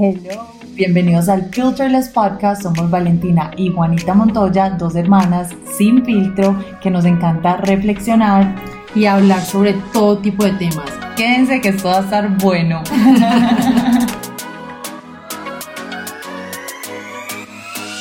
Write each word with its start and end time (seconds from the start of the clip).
Hello, 0.00 0.46
bienvenidos 0.76 1.28
al 1.28 1.50
Filterless 1.50 2.10
Podcast. 2.10 2.62
Somos 2.62 2.88
Valentina 2.88 3.50
y 3.56 3.72
Juanita 3.72 4.14
Montoya, 4.14 4.70
dos 4.70 4.94
hermanas 4.94 5.50
sin 5.76 6.04
filtro 6.04 6.56
que 6.80 6.88
nos 6.88 7.04
encanta 7.04 7.56
reflexionar 7.56 8.54
y 8.94 9.06
hablar 9.06 9.40
sobre 9.40 9.72
todo 9.92 10.18
tipo 10.18 10.44
de 10.44 10.52
temas. 10.52 10.88
Quédense 11.16 11.60
que 11.60 11.70
esto 11.70 11.88
va 11.88 11.98
a 11.98 12.02
estar 12.02 12.38
bueno. 12.38 12.80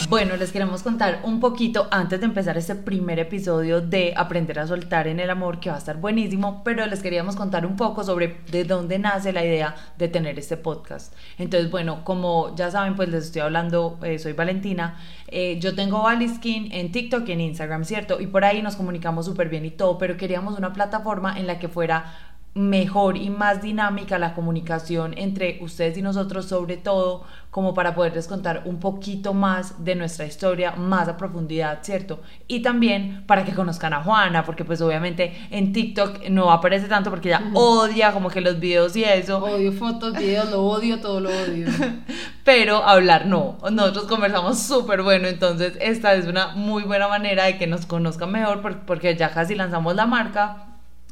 Bueno, 0.09 0.37
les 0.37 0.53
queremos 0.53 0.83
contar 0.83 1.19
un 1.23 1.41
poquito 1.41 1.89
antes 1.91 2.21
de 2.21 2.27
empezar 2.27 2.57
este 2.57 2.75
primer 2.75 3.19
episodio 3.19 3.81
de 3.81 4.13
Aprender 4.15 4.57
a 4.57 4.65
soltar 4.65 5.05
en 5.05 5.19
el 5.19 5.29
amor, 5.29 5.59
que 5.59 5.69
va 5.69 5.75
a 5.75 5.79
estar 5.79 5.97
buenísimo, 5.97 6.63
pero 6.63 6.85
les 6.85 7.01
queríamos 7.01 7.35
contar 7.35 7.65
un 7.65 7.75
poco 7.75 8.05
sobre 8.05 8.38
de 8.49 8.63
dónde 8.63 8.99
nace 8.99 9.33
la 9.33 9.43
idea 9.43 9.75
de 9.97 10.07
tener 10.07 10.39
este 10.39 10.55
podcast. 10.55 11.13
Entonces, 11.38 11.70
bueno, 11.70 12.05
como 12.05 12.55
ya 12.55 12.71
saben, 12.71 12.95
pues 12.95 13.09
les 13.09 13.25
estoy 13.25 13.41
hablando, 13.41 13.99
eh, 14.01 14.17
soy 14.17 14.31
Valentina, 14.31 14.98
eh, 15.27 15.59
yo 15.59 15.75
tengo 15.75 16.01
Valiskin 16.01 16.71
en 16.71 16.93
TikTok 16.93 17.27
y 17.27 17.34
en 17.34 17.41
Instagram, 17.41 17.84
¿cierto? 17.84 18.21
Y 18.21 18.27
por 18.27 18.45
ahí 18.45 18.62
nos 18.62 18.77
comunicamos 18.77 19.26
súper 19.26 19.49
bien 19.49 19.65
y 19.65 19.71
todo, 19.71 19.98
pero 19.98 20.15
queríamos 20.15 20.57
una 20.57 20.71
plataforma 20.71 21.37
en 21.37 21.48
la 21.48 21.59
que 21.59 21.67
fuera 21.67 22.27
mejor 22.57 23.17
y 23.17 23.29
más 23.29 23.61
dinámica 23.61 24.17
la 24.17 24.34
comunicación 24.34 25.13
entre 25.15 25.59
ustedes 25.61 25.98
y 25.98 26.02
nosotros, 26.02 26.48
sobre 26.48 26.77
todo 26.77 27.23
como 27.52 27.73
para 27.73 27.95
poderles 27.95 28.27
contar 28.27 28.63
un 28.65 28.79
poquito 28.79 29.34
más 29.34 29.84
de 29.84 29.95
nuestra 29.95 30.25
historia, 30.25 30.73
más 30.73 31.07
a 31.07 31.17
profundidad, 31.17 31.79
¿cierto? 31.81 32.20
Y 32.48 32.62
también 32.62 33.23
para 33.27 33.45
que 33.45 33.53
conozcan 33.53 33.93
a 33.93 34.03
Juana, 34.03 34.43
porque 34.43 34.65
pues 34.65 34.81
obviamente 34.81 35.35
en 35.51 35.71
TikTok 35.71 36.29
no 36.29 36.51
aparece 36.51 36.88
tanto 36.88 37.09
porque 37.09 37.29
ella 37.29 37.43
odia 37.53 38.12
como 38.12 38.29
que 38.29 38.41
los 38.41 38.59
videos 38.59 38.95
y 38.95 39.03
eso. 39.03 39.37
Odio 39.43 39.71
fotos, 39.71 40.13
videos, 40.13 40.49
lo 40.49 40.63
odio, 40.63 40.99
todo 40.99 41.20
lo 41.20 41.29
odio. 41.29 41.67
Pero 42.43 42.84
hablar 42.84 43.27
no, 43.27 43.57
nosotros 43.71 44.05
conversamos 44.05 44.59
súper 44.59 45.03
bueno, 45.03 45.27
entonces 45.27 45.77
esta 45.79 46.13
es 46.15 46.26
una 46.26 46.49
muy 46.49 46.84
buena 46.84 47.07
manera 47.07 47.45
de 47.45 47.57
que 47.57 47.67
nos 47.67 47.85
conozcan 47.85 48.32
mejor 48.32 48.62
porque 48.85 49.15
ya 49.15 49.32
casi 49.32 49.55
lanzamos 49.55 49.95
la 49.95 50.05
marca. 50.05 50.65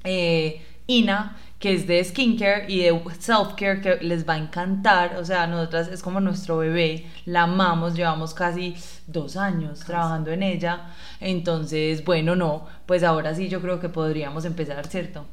Eh, 0.04 0.62
Ina, 0.88 1.38
que 1.60 1.74
es 1.74 1.88
de 1.88 2.04
skincare 2.04 2.66
y 2.68 2.82
de 2.82 2.94
self-care, 2.94 3.82
que 3.82 3.98
les 4.04 4.28
va 4.28 4.34
a 4.34 4.38
encantar. 4.38 5.18
O 5.18 5.26
sea, 5.26 5.48
nosotras 5.48 5.88
es 5.88 6.02
como 6.04 6.20
nuestro 6.20 6.58
bebé, 6.58 7.08
la 7.26 7.44
amamos, 7.44 7.96
llevamos 7.96 8.34
casi 8.34 8.76
dos 9.08 9.38
años 9.38 9.80
trabajando 9.80 10.32
en 10.32 10.44
ella. 10.44 10.88
Entonces, 11.20 12.04
bueno, 12.06 12.36
no, 12.36 12.68
pues 12.86 13.04
ahora 13.04 13.34
sí 13.36 13.50
yo 13.50 13.62
creo 13.62 13.80
que 13.80 13.90
podríamos 13.90 14.46
empezar, 14.46 14.86
¿cierto? 14.88 15.26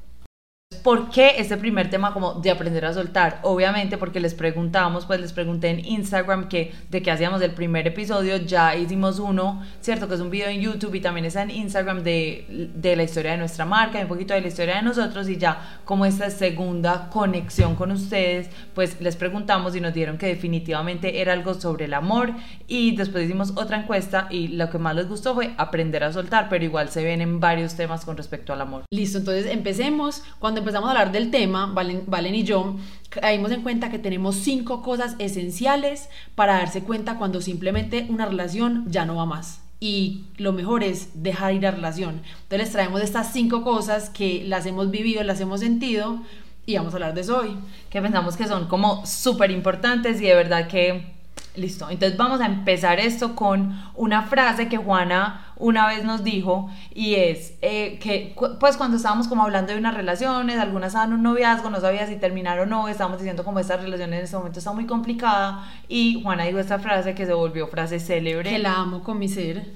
¿Por 0.74 1.10
qué 1.10 1.34
este 1.38 1.56
primer 1.56 1.90
tema 1.90 2.12
como 2.12 2.34
de 2.34 2.50
aprender 2.50 2.84
a 2.84 2.92
soltar? 2.92 3.40
Obviamente 3.42 3.98
porque 3.98 4.20
les 4.20 4.34
preguntamos, 4.34 5.06
pues 5.06 5.20
les 5.20 5.32
pregunté 5.32 5.68
en 5.70 5.84
Instagram 5.84 6.48
que 6.48 6.72
de 6.90 7.02
qué 7.02 7.10
hacíamos 7.10 7.40
el 7.42 7.52
primer 7.52 7.86
episodio, 7.86 8.36
ya 8.36 8.76
hicimos 8.76 9.18
uno, 9.18 9.62
¿cierto? 9.80 10.08
Que 10.08 10.14
es 10.14 10.20
un 10.20 10.30
video 10.30 10.48
en 10.48 10.60
YouTube 10.60 10.94
y 10.94 11.00
también 11.00 11.26
está 11.26 11.42
en 11.42 11.50
Instagram 11.50 12.02
de, 12.02 12.70
de 12.74 12.96
la 12.96 13.02
historia 13.02 13.32
de 13.32 13.38
nuestra 13.38 13.64
marca, 13.64 13.98
un 13.98 14.08
poquito 14.08 14.34
de 14.34 14.40
la 14.40 14.48
historia 14.48 14.76
de 14.76 14.82
nosotros 14.82 15.28
y 15.28 15.36
ya 15.36 15.80
como 15.84 16.06
esta 16.06 16.30
segunda 16.30 17.10
conexión 17.10 17.76
con 17.76 17.92
ustedes, 17.92 18.48
pues 18.74 19.00
les 19.00 19.16
preguntamos 19.16 19.76
y 19.76 19.80
nos 19.80 19.94
dieron 19.94 20.18
que 20.18 20.26
definitivamente 20.26 21.20
era 21.20 21.32
algo 21.32 21.54
sobre 21.54 21.84
el 21.86 21.94
amor 21.94 22.32
y 22.66 22.96
después 22.96 23.24
hicimos 23.24 23.52
otra 23.56 23.80
encuesta 23.80 24.26
y 24.30 24.48
lo 24.48 24.70
que 24.70 24.78
más 24.78 24.94
les 24.94 25.08
gustó 25.08 25.34
fue 25.34 25.54
aprender 25.56 26.04
a 26.04 26.12
soltar, 26.12 26.48
pero 26.48 26.64
igual 26.64 26.88
se 26.88 27.04
ven 27.04 27.20
en 27.20 27.40
varios 27.40 27.74
temas 27.74 28.04
con 28.04 28.16
respecto 28.16 28.52
al 28.52 28.60
amor. 28.60 28.84
Listo, 28.90 29.18
entonces 29.18 29.46
empecemos. 29.46 30.22
Cuando 30.38 30.61
empezamos 30.62 30.88
a 30.88 30.92
hablar 30.92 31.12
del 31.12 31.30
tema, 31.30 31.66
Valen, 31.66 32.04
Valen 32.06 32.34
y 32.34 32.44
yo, 32.44 32.76
caímos 33.10 33.52
en 33.52 33.62
cuenta 33.62 33.90
que 33.90 33.98
tenemos 33.98 34.36
cinco 34.36 34.82
cosas 34.82 35.16
esenciales 35.18 36.08
para 36.34 36.54
darse 36.54 36.82
cuenta 36.82 37.18
cuando 37.18 37.40
simplemente 37.40 38.06
una 38.08 38.26
relación 38.26 38.84
ya 38.88 39.04
no 39.04 39.16
va 39.16 39.26
más. 39.26 39.60
Y 39.80 40.24
lo 40.36 40.52
mejor 40.52 40.84
es 40.84 41.22
dejar 41.22 41.54
ir 41.54 41.62
la 41.62 41.72
relación. 41.72 42.22
Entonces 42.44 42.58
les 42.58 42.72
traemos 42.72 43.02
estas 43.02 43.32
cinco 43.32 43.62
cosas 43.62 44.10
que 44.10 44.44
las 44.46 44.64
hemos 44.66 44.90
vivido, 44.90 45.22
las 45.24 45.40
hemos 45.40 45.60
sentido 45.60 46.22
y 46.66 46.76
vamos 46.76 46.94
a 46.94 46.96
hablar 46.96 47.14
de 47.14 47.22
eso 47.22 47.38
hoy. 47.38 47.56
Que 47.90 48.00
pensamos 48.00 48.36
que 48.36 48.46
son 48.46 48.68
como 48.68 49.04
súper 49.04 49.50
importantes 49.50 50.20
y 50.20 50.26
de 50.26 50.34
verdad 50.34 50.68
que 50.68 51.14
Listo, 51.54 51.90
entonces 51.90 52.16
vamos 52.16 52.40
a 52.40 52.46
empezar 52.46 52.98
esto 52.98 53.36
con 53.36 53.78
una 53.94 54.22
frase 54.22 54.68
que 54.68 54.78
Juana 54.78 55.52
una 55.56 55.86
vez 55.86 56.02
nos 56.02 56.24
dijo 56.24 56.70
y 56.94 57.16
es 57.16 57.54
eh, 57.60 57.98
que 58.00 58.34
pues 58.58 58.78
cuando 58.78 58.96
estábamos 58.96 59.28
como 59.28 59.42
hablando 59.42 59.72
de 59.72 59.78
unas 59.78 59.94
relaciones, 59.94 60.58
algunas 60.58 60.88
estaban 60.88 61.12
un 61.12 61.22
noviazgo, 61.22 61.68
no 61.68 61.78
sabía 61.78 62.06
si 62.06 62.16
terminar 62.16 62.58
o 62.58 62.64
no, 62.64 62.88
estábamos 62.88 63.18
diciendo 63.18 63.44
como 63.44 63.58
esta 63.58 63.76
relación 63.76 64.14
en 64.14 64.24
este 64.24 64.34
momento 64.34 64.60
está 64.60 64.72
muy 64.72 64.86
complicada 64.86 65.70
y 65.88 66.22
Juana 66.22 66.44
dijo 66.44 66.58
esta 66.58 66.78
frase 66.78 67.14
que 67.14 67.26
se 67.26 67.34
volvió 67.34 67.66
frase 67.66 68.00
célebre. 68.00 68.48
Que 68.48 68.58
la 68.58 68.76
amo 68.76 69.02
con 69.02 69.18
mi 69.18 69.28
ser. 69.28 69.72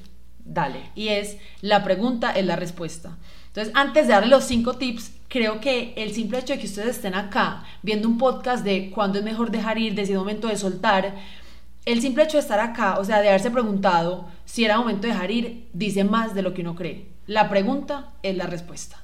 Dale. 0.47 0.91
Y 0.95 1.09
es, 1.09 1.37
la 1.61 1.85
pregunta 1.85 2.31
es 2.31 2.47
la 2.47 2.57
respuesta. 2.57 3.19
Entonces, 3.49 3.75
antes 3.75 4.07
de 4.07 4.15
darle 4.15 4.29
los 4.29 4.45
cinco 4.45 4.75
tips, 4.75 5.13
creo 5.29 5.61
que 5.61 5.93
el 5.97 6.13
simple 6.13 6.39
hecho 6.39 6.55
de 6.55 6.59
que 6.59 6.67
ustedes 6.67 6.97
estén 6.97 7.15
acá 7.15 7.65
viendo 7.83 8.09
un 8.09 8.17
podcast 8.17 8.65
de 8.65 8.91
cuándo 8.91 9.19
es 9.19 9.25
mejor 9.25 9.51
dejar 9.51 9.77
ir, 9.77 9.95
de 9.95 10.03
ese 10.03 10.17
momento 10.17 10.49
de 10.49 10.57
soltar, 10.57 11.15
el 11.87 12.03
simple 12.03 12.25
hecho 12.25 12.37
de 12.37 12.43
estar 12.43 12.61
acá, 12.61 12.99
o 12.99 13.05
sea, 13.05 13.23
de 13.23 13.29
haberse 13.29 13.51
preguntado 13.51 14.29
si 14.45 14.65
era 14.65 14.79
momento 14.79 15.07
de 15.07 15.13
dejar 15.15 15.31
ir, 15.31 15.69
dice 15.73 16.05
más 16.05 16.35
de 16.35 16.43
lo 16.43 16.53
que 16.53 16.63
uno 16.63 16.75
cree. 16.75 17.07
La 17.27 17.49
pregunta 17.49 18.11
es 18.23 18.37
la 18.37 18.47
respuesta. 18.47 18.99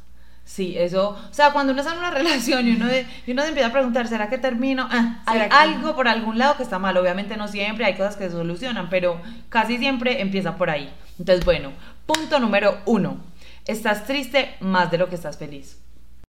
Sí, 0.44 0.74
eso, 0.76 1.10
o 1.10 1.32
sea, 1.32 1.52
cuando 1.52 1.72
uno 1.72 1.80
está 1.80 1.92
en 1.94 2.00
una 2.00 2.10
relación 2.22 2.66
y 2.66 2.72
uno, 2.72 2.86
y 3.26 3.30
uno 3.30 3.42
se 3.42 3.48
empieza 3.48 3.68
a 3.68 3.72
preguntar, 3.72 4.08
¿será 4.08 4.28
que 4.28 4.36
termino? 4.36 4.88
Ah, 4.90 5.22
hay 5.26 5.48
algo 5.50 5.94
por 5.94 6.08
algún 6.08 6.38
lado 6.38 6.56
que 6.56 6.64
está 6.64 6.80
mal, 6.80 6.96
obviamente 6.96 7.36
no 7.36 7.46
siempre, 7.46 7.84
hay 7.84 7.94
cosas 7.94 8.16
que 8.16 8.24
se 8.24 8.32
solucionan, 8.32 8.90
pero 8.90 9.20
casi 9.48 9.78
siempre 9.78 10.20
empieza 10.20 10.56
por 10.56 10.68
ahí. 10.68 10.92
Entonces, 11.18 11.44
bueno, 11.44 11.70
punto 12.04 12.40
número 12.40 12.80
uno, 12.84 13.18
estás 13.64 14.04
triste 14.06 14.56
más 14.60 14.90
de 14.90 14.98
lo 14.98 15.08
que 15.08 15.14
estás 15.14 15.38
feliz 15.38 15.78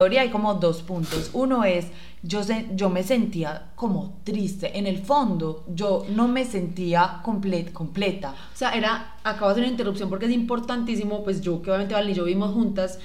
hay 0.05 0.31
como 0.31 0.55
dos 0.55 0.83
puntos. 0.83 1.31
Uno 1.33 1.65
es, 1.65 1.87
yo, 2.23 2.43
yo 2.75 2.91
me 2.91 3.03
sentía 3.03 3.71
como 3.75 4.21
triste. 4.25 4.79
En 4.79 4.87
el 4.87 4.99
fondo, 4.99 5.65
yo 5.69 6.07
no 6.11 6.29
me 6.29 6.45
sentía 6.45 7.21
completa. 7.23 8.35
O 8.53 8.57
sea, 8.57 8.73
era, 8.73 9.17
acabo 9.25 9.47
de 9.47 9.53
hacer 9.53 9.65
una 9.65 9.73
interrupción 9.73 10.09
porque 10.09 10.27
es 10.27 10.33
importantísimo, 10.33 11.25
pues 11.25 11.41
yo, 11.41 11.63
que 11.63 11.71
obviamente 11.71 11.95
Valen 11.95 12.11
y 12.11 12.15
yo 12.15 12.25
vimos 12.25 12.53
juntas, 12.53 12.99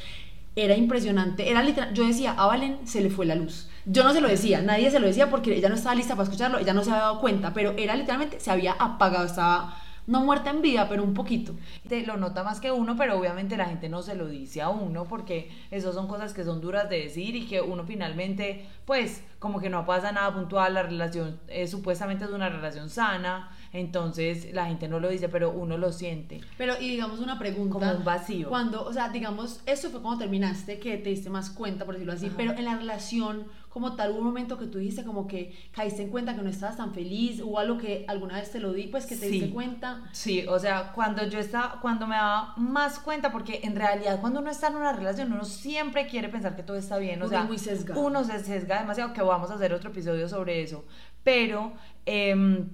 era 0.55 0.75
impresionante. 0.75 1.49
Era 1.49 1.63
literal, 1.63 1.93
yo 1.93 2.05
decía, 2.05 2.31
a 2.31 2.47
Valen 2.47 2.79
se 2.85 3.01
le 3.01 3.09
fue 3.09 3.25
la 3.25 3.35
luz. 3.35 3.69
Yo 3.85 4.03
no 4.03 4.13
se 4.13 4.21
lo 4.21 4.27
decía, 4.27 4.61
nadie 4.61 4.91
se 4.91 4.99
lo 4.99 5.07
decía 5.07 5.29
porque 5.29 5.55
ella 5.55 5.69
no 5.69 5.75
estaba 5.75 5.95
lista 5.95 6.15
para 6.15 6.25
escucharlo, 6.25 6.59
ella 6.59 6.73
no 6.73 6.83
se 6.83 6.89
había 6.89 7.03
dado 7.03 7.21
cuenta, 7.21 7.53
pero 7.53 7.73
era 7.77 7.95
literalmente, 7.95 8.39
se 8.39 8.51
había 8.51 8.73
apagado, 8.73 9.25
estaba 9.25 9.81
no 10.07 10.21
muerta 10.21 10.49
en 10.49 10.61
vida, 10.61 10.87
pero 10.89 11.03
un 11.03 11.13
poquito. 11.13 11.55
Te 11.87 12.05
lo 12.05 12.17
nota 12.17 12.43
más 12.43 12.59
que 12.59 12.71
uno, 12.71 12.95
pero 12.95 13.17
obviamente 13.17 13.57
la 13.57 13.65
gente 13.65 13.89
no 13.89 14.01
se 14.01 14.15
lo 14.15 14.27
dice 14.27 14.61
a 14.61 14.69
uno 14.69 15.05
porque 15.05 15.51
esas 15.69 15.93
son 15.93 16.07
cosas 16.07 16.33
que 16.33 16.43
son 16.43 16.61
duras 16.61 16.89
de 16.89 16.99
decir 16.99 17.35
y 17.35 17.45
que 17.45 17.61
uno 17.61 17.83
finalmente, 17.83 18.65
pues, 18.85 19.23
como 19.39 19.59
que 19.59 19.69
no 19.69 19.85
pasa 19.85 20.11
nada 20.11 20.33
puntual, 20.33 20.73
la 20.73 20.83
relación 20.83 21.39
eh, 21.47 21.67
supuestamente 21.67 22.25
es 22.25 22.31
una 22.31 22.49
relación 22.49 22.89
sana, 22.89 23.51
entonces 23.77 24.53
la 24.53 24.65
gente 24.65 24.87
no 24.87 24.99
lo 24.99 25.09
dice, 25.09 25.29
pero 25.29 25.51
uno 25.51 25.77
lo 25.77 25.91
siente. 25.91 26.41
Pero, 26.57 26.73
y 26.79 26.89
digamos 26.89 27.19
una 27.19 27.37
pregunta. 27.37 27.73
Como 27.73 27.91
un 27.91 28.03
vacío. 28.03 28.49
Cuando, 28.49 28.83
o 28.83 28.93
sea, 28.93 29.09
digamos, 29.09 29.61
eso 29.65 29.89
fue 29.89 30.01
cuando 30.01 30.19
terminaste, 30.19 30.79
que 30.79 30.97
te 30.97 31.09
diste 31.09 31.29
más 31.29 31.49
cuenta, 31.49 31.85
por 31.85 31.95
decirlo 31.95 32.13
así, 32.13 32.31
pero 32.35 32.53
en 32.53 32.65
la 32.65 32.75
relación 32.75 33.45
como 33.77 33.95
tal, 33.95 34.09
hubo 34.09 34.17
un 34.17 34.25
momento 34.25 34.57
que 34.57 34.65
tú 34.65 34.79
dijiste 34.79 35.03
como 35.03 35.27
que 35.27 35.55
caíste 35.71 36.01
en 36.01 36.09
cuenta 36.09 36.35
que 36.35 36.41
no 36.41 36.49
estabas 36.49 36.77
tan 36.77 36.95
feliz, 36.95 37.43
o 37.45 37.59
algo 37.59 37.77
que 37.77 38.05
alguna 38.07 38.39
vez 38.39 38.49
te 38.49 38.59
lo 38.59 38.73
di, 38.73 38.87
pues 38.87 39.05
que 39.05 39.15
te 39.15 39.27
diste 39.27 39.51
cuenta. 39.51 40.03
Sí, 40.13 40.47
o 40.47 40.57
sea, 40.57 40.93
cuando 40.93 41.23
yo 41.27 41.37
estaba, 41.37 41.79
cuando 41.79 42.07
me 42.07 42.15
daba 42.15 42.55
más 42.57 42.97
cuenta, 42.97 43.31
porque 43.31 43.59
en 43.61 43.75
realidad 43.75 44.19
cuando 44.19 44.39
uno 44.39 44.49
está 44.49 44.69
en 44.69 44.77
una 44.77 44.93
relación, 44.93 45.31
uno 45.31 45.45
siempre 45.45 46.07
quiere 46.07 46.27
pensar 46.29 46.55
que 46.55 46.63
todo 46.63 46.75
está 46.75 46.97
bien, 46.97 47.21
o 47.21 47.27
sea, 47.27 47.43
muy 47.43 47.59
sesgado. 47.59 48.01
uno 48.01 48.23
se 48.23 48.39
sesga 48.39 48.79
demasiado, 48.79 49.13
que 49.13 49.21
vamos 49.21 49.51
a 49.51 49.53
hacer 49.53 49.71
otro 49.73 49.91
episodio 49.91 50.27
sobre 50.27 50.63
eso, 50.63 50.83
pero 51.23 51.73
em, 52.07 52.69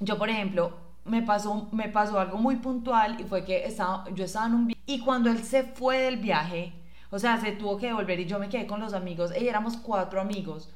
yo, 0.00 0.18
por 0.18 0.30
ejemplo, 0.30 0.76
me 1.04 1.22
pasó, 1.22 1.68
me 1.72 1.88
pasó 1.88 2.18
algo 2.18 2.38
muy 2.38 2.56
puntual 2.56 3.20
y 3.20 3.24
fue 3.24 3.44
que 3.44 3.64
estaba, 3.64 4.04
yo 4.14 4.24
estaba 4.24 4.46
en 4.46 4.54
un 4.54 4.66
viaje 4.68 4.82
y 4.86 5.00
cuando 5.00 5.30
él 5.30 5.42
se 5.42 5.64
fue 5.64 5.98
del 5.98 6.18
viaje, 6.18 6.72
o 7.10 7.18
sea, 7.18 7.40
se 7.40 7.52
tuvo 7.52 7.78
que 7.78 7.86
devolver 7.86 8.20
y 8.20 8.26
yo 8.26 8.38
me 8.38 8.48
quedé 8.48 8.66
con 8.66 8.80
los 8.80 8.92
amigos. 8.92 9.32
Y 9.38 9.48
éramos 9.48 9.76
cuatro 9.76 10.20
amigos. 10.20 10.70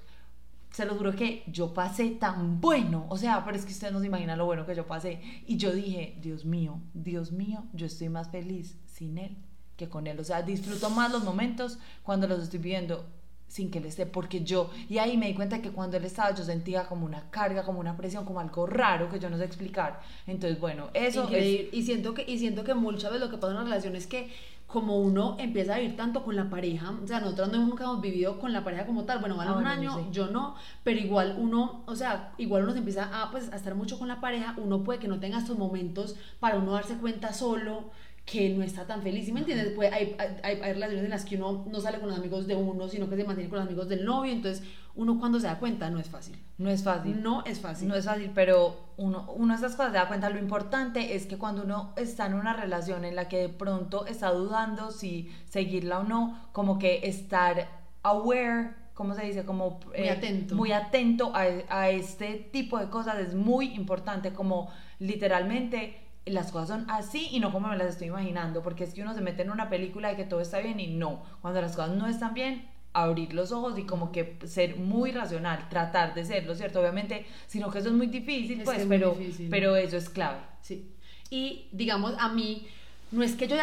Se 0.70 0.86
lo 0.86 0.94
juro 0.94 1.14
que 1.14 1.42
yo 1.46 1.74
pasé 1.74 2.10
tan 2.10 2.60
bueno. 2.60 3.04
O 3.10 3.18
sea, 3.18 3.44
pero 3.44 3.56
es 3.56 3.66
que 3.66 3.72
ustedes 3.72 3.92
no 3.92 4.00
se 4.00 4.06
imaginan 4.06 4.38
lo 4.38 4.46
bueno 4.46 4.64
que 4.64 4.74
yo 4.74 4.86
pasé. 4.86 5.20
Y 5.46 5.58
yo 5.58 5.72
dije, 5.72 6.18
Dios 6.22 6.46
mío, 6.46 6.80
Dios 6.94 7.32
mío, 7.32 7.64
yo 7.74 7.84
estoy 7.86 8.08
más 8.08 8.30
feliz 8.30 8.78
sin 8.86 9.18
él 9.18 9.36
que 9.76 9.90
con 9.90 10.06
él. 10.06 10.18
O 10.18 10.24
sea, 10.24 10.40
disfruto 10.42 10.88
más 10.88 11.12
los 11.12 11.24
momentos 11.24 11.78
cuando 12.02 12.26
los 12.26 12.42
estoy 12.42 12.58
viviendo 12.58 13.04
sin 13.52 13.70
que 13.70 13.80
él 13.80 13.84
esté, 13.84 14.06
porque 14.06 14.42
yo, 14.42 14.70
y 14.88 14.96
ahí 14.96 15.18
me 15.18 15.26
di 15.26 15.34
cuenta 15.34 15.60
que 15.60 15.72
cuando 15.72 15.98
él 15.98 16.06
estaba 16.06 16.34
yo 16.34 16.42
sentía 16.42 16.86
como 16.86 17.04
una 17.04 17.28
carga, 17.30 17.64
como 17.64 17.80
una 17.80 17.98
presión, 17.98 18.24
como 18.24 18.40
algo 18.40 18.66
raro 18.66 19.10
que 19.10 19.20
yo 19.20 19.28
no 19.28 19.36
sé 19.36 19.44
explicar. 19.44 20.00
Entonces, 20.26 20.58
bueno, 20.58 20.88
eso 20.94 21.28
es... 21.30 21.66
Y 21.70 21.82
siento, 21.82 22.14
que, 22.14 22.24
y 22.26 22.38
siento 22.38 22.64
que 22.64 22.72
muchas 22.72 23.10
veces 23.10 23.20
lo 23.20 23.30
que 23.30 23.36
pasa 23.36 23.52
en 23.52 23.58
una 23.58 23.64
relación 23.64 23.94
es 23.94 24.06
que 24.06 24.30
como 24.66 24.98
uno 24.98 25.36
empieza 25.38 25.74
a 25.74 25.78
vivir 25.80 25.98
tanto 25.98 26.24
con 26.24 26.34
la 26.34 26.48
pareja, 26.48 26.94
o 27.04 27.06
sea, 27.06 27.20
nosotros 27.20 27.52
no 27.52 27.58
nunca 27.58 27.84
hemos 27.84 28.00
vivido 28.00 28.40
con 28.40 28.54
la 28.54 28.64
pareja 28.64 28.86
como 28.86 29.04
tal, 29.04 29.18
bueno, 29.18 29.36
van 29.36 29.48
ah, 29.48 29.56
un 29.56 29.66
año, 29.66 30.10
yo 30.10 30.28
no, 30.28 30.54
pero 30.82 30.98
igual 30.98 31.36
uno, 31.38 31.82
o 31.84 31.94
sea, 31.94 32.32
igual 32.38 32.62
uno 32.62 32.72
se 32.72 32.78
empieza 32.78 33.22
a, 33.22 33.30
pues, 33.30 33.52
a 33.52 33.56
estar 33.56 33.74
mucho 33.74 33.98
con 33.98 34.08
la 34.08 34.22
pareja, 34.22 34.54
uno 34.56 34.82
puede 34.82 34.98
que 34.98 35.08
no 35.08 35.20
tenga 35.20 35.36
estos 35.36 35.58
momentos 35.58 36.16
para 36.40 36.56
uno 36.56 36.72
darse 36.72 36.96
cuenta 36.96 37.34
solo, 37.34 37.90
que 38.24 38.50
no 38.50 38.62
está 38.62 38.86
tan 38.86 39.02
feliz, 39.02 39.26
¿sí 39.26 39.32
me 39.32 39.40
entiendes? 39.40 39.72
Pues 39.74 39.92
hay, 39.92 40.16
hay, 40.18 40.60
hay, 40.62 40.72
relaciones 40.72 41.04
en 41.04 41.10
las 41.10 41.24
que 41.24 41.36
uno 41.36 41.64
no 41.68 41.80
sale 41.80 41.98
con 41.98 42.08
los 42.08 42.18
amigos 42.18 42.46
de 42.46 42.54
uno, 42.54 42.88
sino 42.88 43.08
que 43.08 43.16
se 43.16 43.24
mantiene 43.24 43.50
con 43.50 43.58
los 43.58 43.66
amigos 43.66 43.88
del 43.88 44.04
novio, 44.04 44.32
entonces 44.32 44.62
uno 44.94 45.18
cuando 45.18 45.40
se 45.40 45.46
da 45.46 45.58
cuenta 45.58 45.90
no 45.90 45.98
es 45.98 46.08
fácil. 46.08 46.36
No 46.58 46.70
es 46.70 46.84
fácil. 46.84 47.20
No 47.20 47.42
es 47.44 47.58
fácil. 47.58 47.88
No 47.88 47.96
es 47.96 48.04
fácil, 48.04 48.30
pero 48.34 48.92
uno, 48.96 49.28
uno 49.34 49.54
de 49.54 49.58
esas 49.58 49.74
cosas 49.74 49.92
se 49.92 49.98
da 49.98 50.06
cuenta, 50.06 50.30
lo 50.30 50.38
importante 50.38 51.16
es 51.16 51.26
que 51.26 51.36
cuando 51.36 51.64
uno 51.64 51.94
está 51.96 52.26
en 52.26 52.34
una 52.34 52.52
relación 52.52 53.04
en 53.04 53.16
la 53.16 53.28
que 53.28 53.38
de 53.38 53.48
pronto 53.48 54.06
está 54.06 54.30
dudando 54.30 54.92
si 54.92 55.30
seguirla 55.48 56.00
o 56.00 56.04
no, 56.04 56.48
como 56.52 56.78
que 56.78 57.00
estar 57.04 57.68
aware 58.02 58.82
¿cómo 58.94 59.14
se 59.14 59.24
dice? 59.24 59.44
Como 59.44 59.80
muy 59.86 59.94
eh, 59.94 60.10
atento, 60.10 60.54
muy 60.54 60.72
atento 60.72 61.32
a, 61.34 61.46
a, 61.70 61.88
este 61.88 62.34
tipo 62.52 62.78
de 62.78 62.88
cosas 62.90 63.18
es 63.18 63.34
muy 63.34 63.74
importante, 63.74 64.32
como 64.32 64.70
literalmente 64.98 66.02
las 66.26 66.52
cosas 66.52 66.68
son 66.68 66.90
así 66.90 67.28
y 67.32 67.40
no 67.40 67.52
como 67.52 67.68
me 67.68 67.76
las 67.76 67.88
estoy 67.88 68.08
imaginando, 68.08 68.62
porque 68.62 68.84
es 68.84 68.94
que 68.94 69.02
uno 69.02 69.14
se 69.14 69.20
mete 69.20 69.42
en 69.42 69.50
una 69.50 69.68
película 69.68 70.08
de 70.08 70.16
que 70.16 70.24
todo 70.24 70.40
está 70.40 70.58
bien 70.60 70.78
y 70.80 70.88
no, 70.88 71.22
cuando 71.40 71.60
las 71.60 71.74
cosas 71.74 71.96
no 71.96 72.06
están 72.06 72.34
bien, 72.34 72.68
abrir 72.92 73.32
los 73.32 73.52
ojos 73.52 73.78
y 73.78 73.84
como 73.84 74.12
que 74.12 74.36
ser 74.44 74.76
muy 74.76 75.12
racional, 75.12 75.68
tratar 75.68 76.14
de 76.14 76.24
serlo, 76.24 76.54
¿cierto? 76.54 76.80
Obviamente, 76.80 77.24
sino 77.46 77.70
que 77.70 77.78
eso 77.78 77.88
es 77.88 77.94
muy 77.94 78.06
difícil, 78.06 78.62
pues, 78.64 78.84
pero, 78.88 79.16
pero 79.50 79.76
eso 79.76 79.96
es 79.96 80.08
clave. 80.08 80.38
Sí. 80.60 80.90
Y 81.30 81.68
digamos, 81.72 82.14
a 82.18 82.28
mí, 82.28 82.66
no 83.10 83.22
es 83.22 83.34
que 83.34 83.48
yo, 83.48 83.56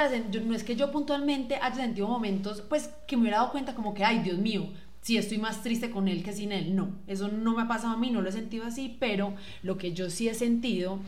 no 0.44 0.56
es 0.56 0.64
que 0.64 0.76
yo 0.76 0.92
puntualmente 0.92 1.56
haya 1.56 1.76
sentido 1.76 2.08
momentos, 2.08 2.62
pues, 2.62 2.90
que 3.08 3.16
me 3.16 3.24
hubiera 3.24 3.38
dado 3.38 3.52
cuenta 3.52 3.76
como 3.76 3.94
que, 3.94 4.04
ay, 4.04 4.20
Dios 4.20 4.40
mío, 4.40 4.68
si 5.02 5.18
estoy 5.18 5.38
más 5.38 5.62
triste 5.62 5.92
con 5.92 6.08
él 6.08 6.24
que 6.24 6.34
sin 6.34 6.52
él, 6.52 6.76
no, 6.76 6.90
eso 7.08 7.30
no 7.30 7.56
me 7.56 7.62
ha 7.62 7.68
pasado 7.68 7.94
a 7.94 7.98
mí, 7.98 8.10
no 8.10 8.22
lo 8.22 8.30
he 8.30 8.34
sentido 8.34 8.66
así, 8.66 8.98
pero 9.00 9.34
lo 9.64 9.78
que 9.78 9.94
yo 9.94 10.10
sí 10.10 10.28
he 10.28 10.34
sentido 10.34 11.00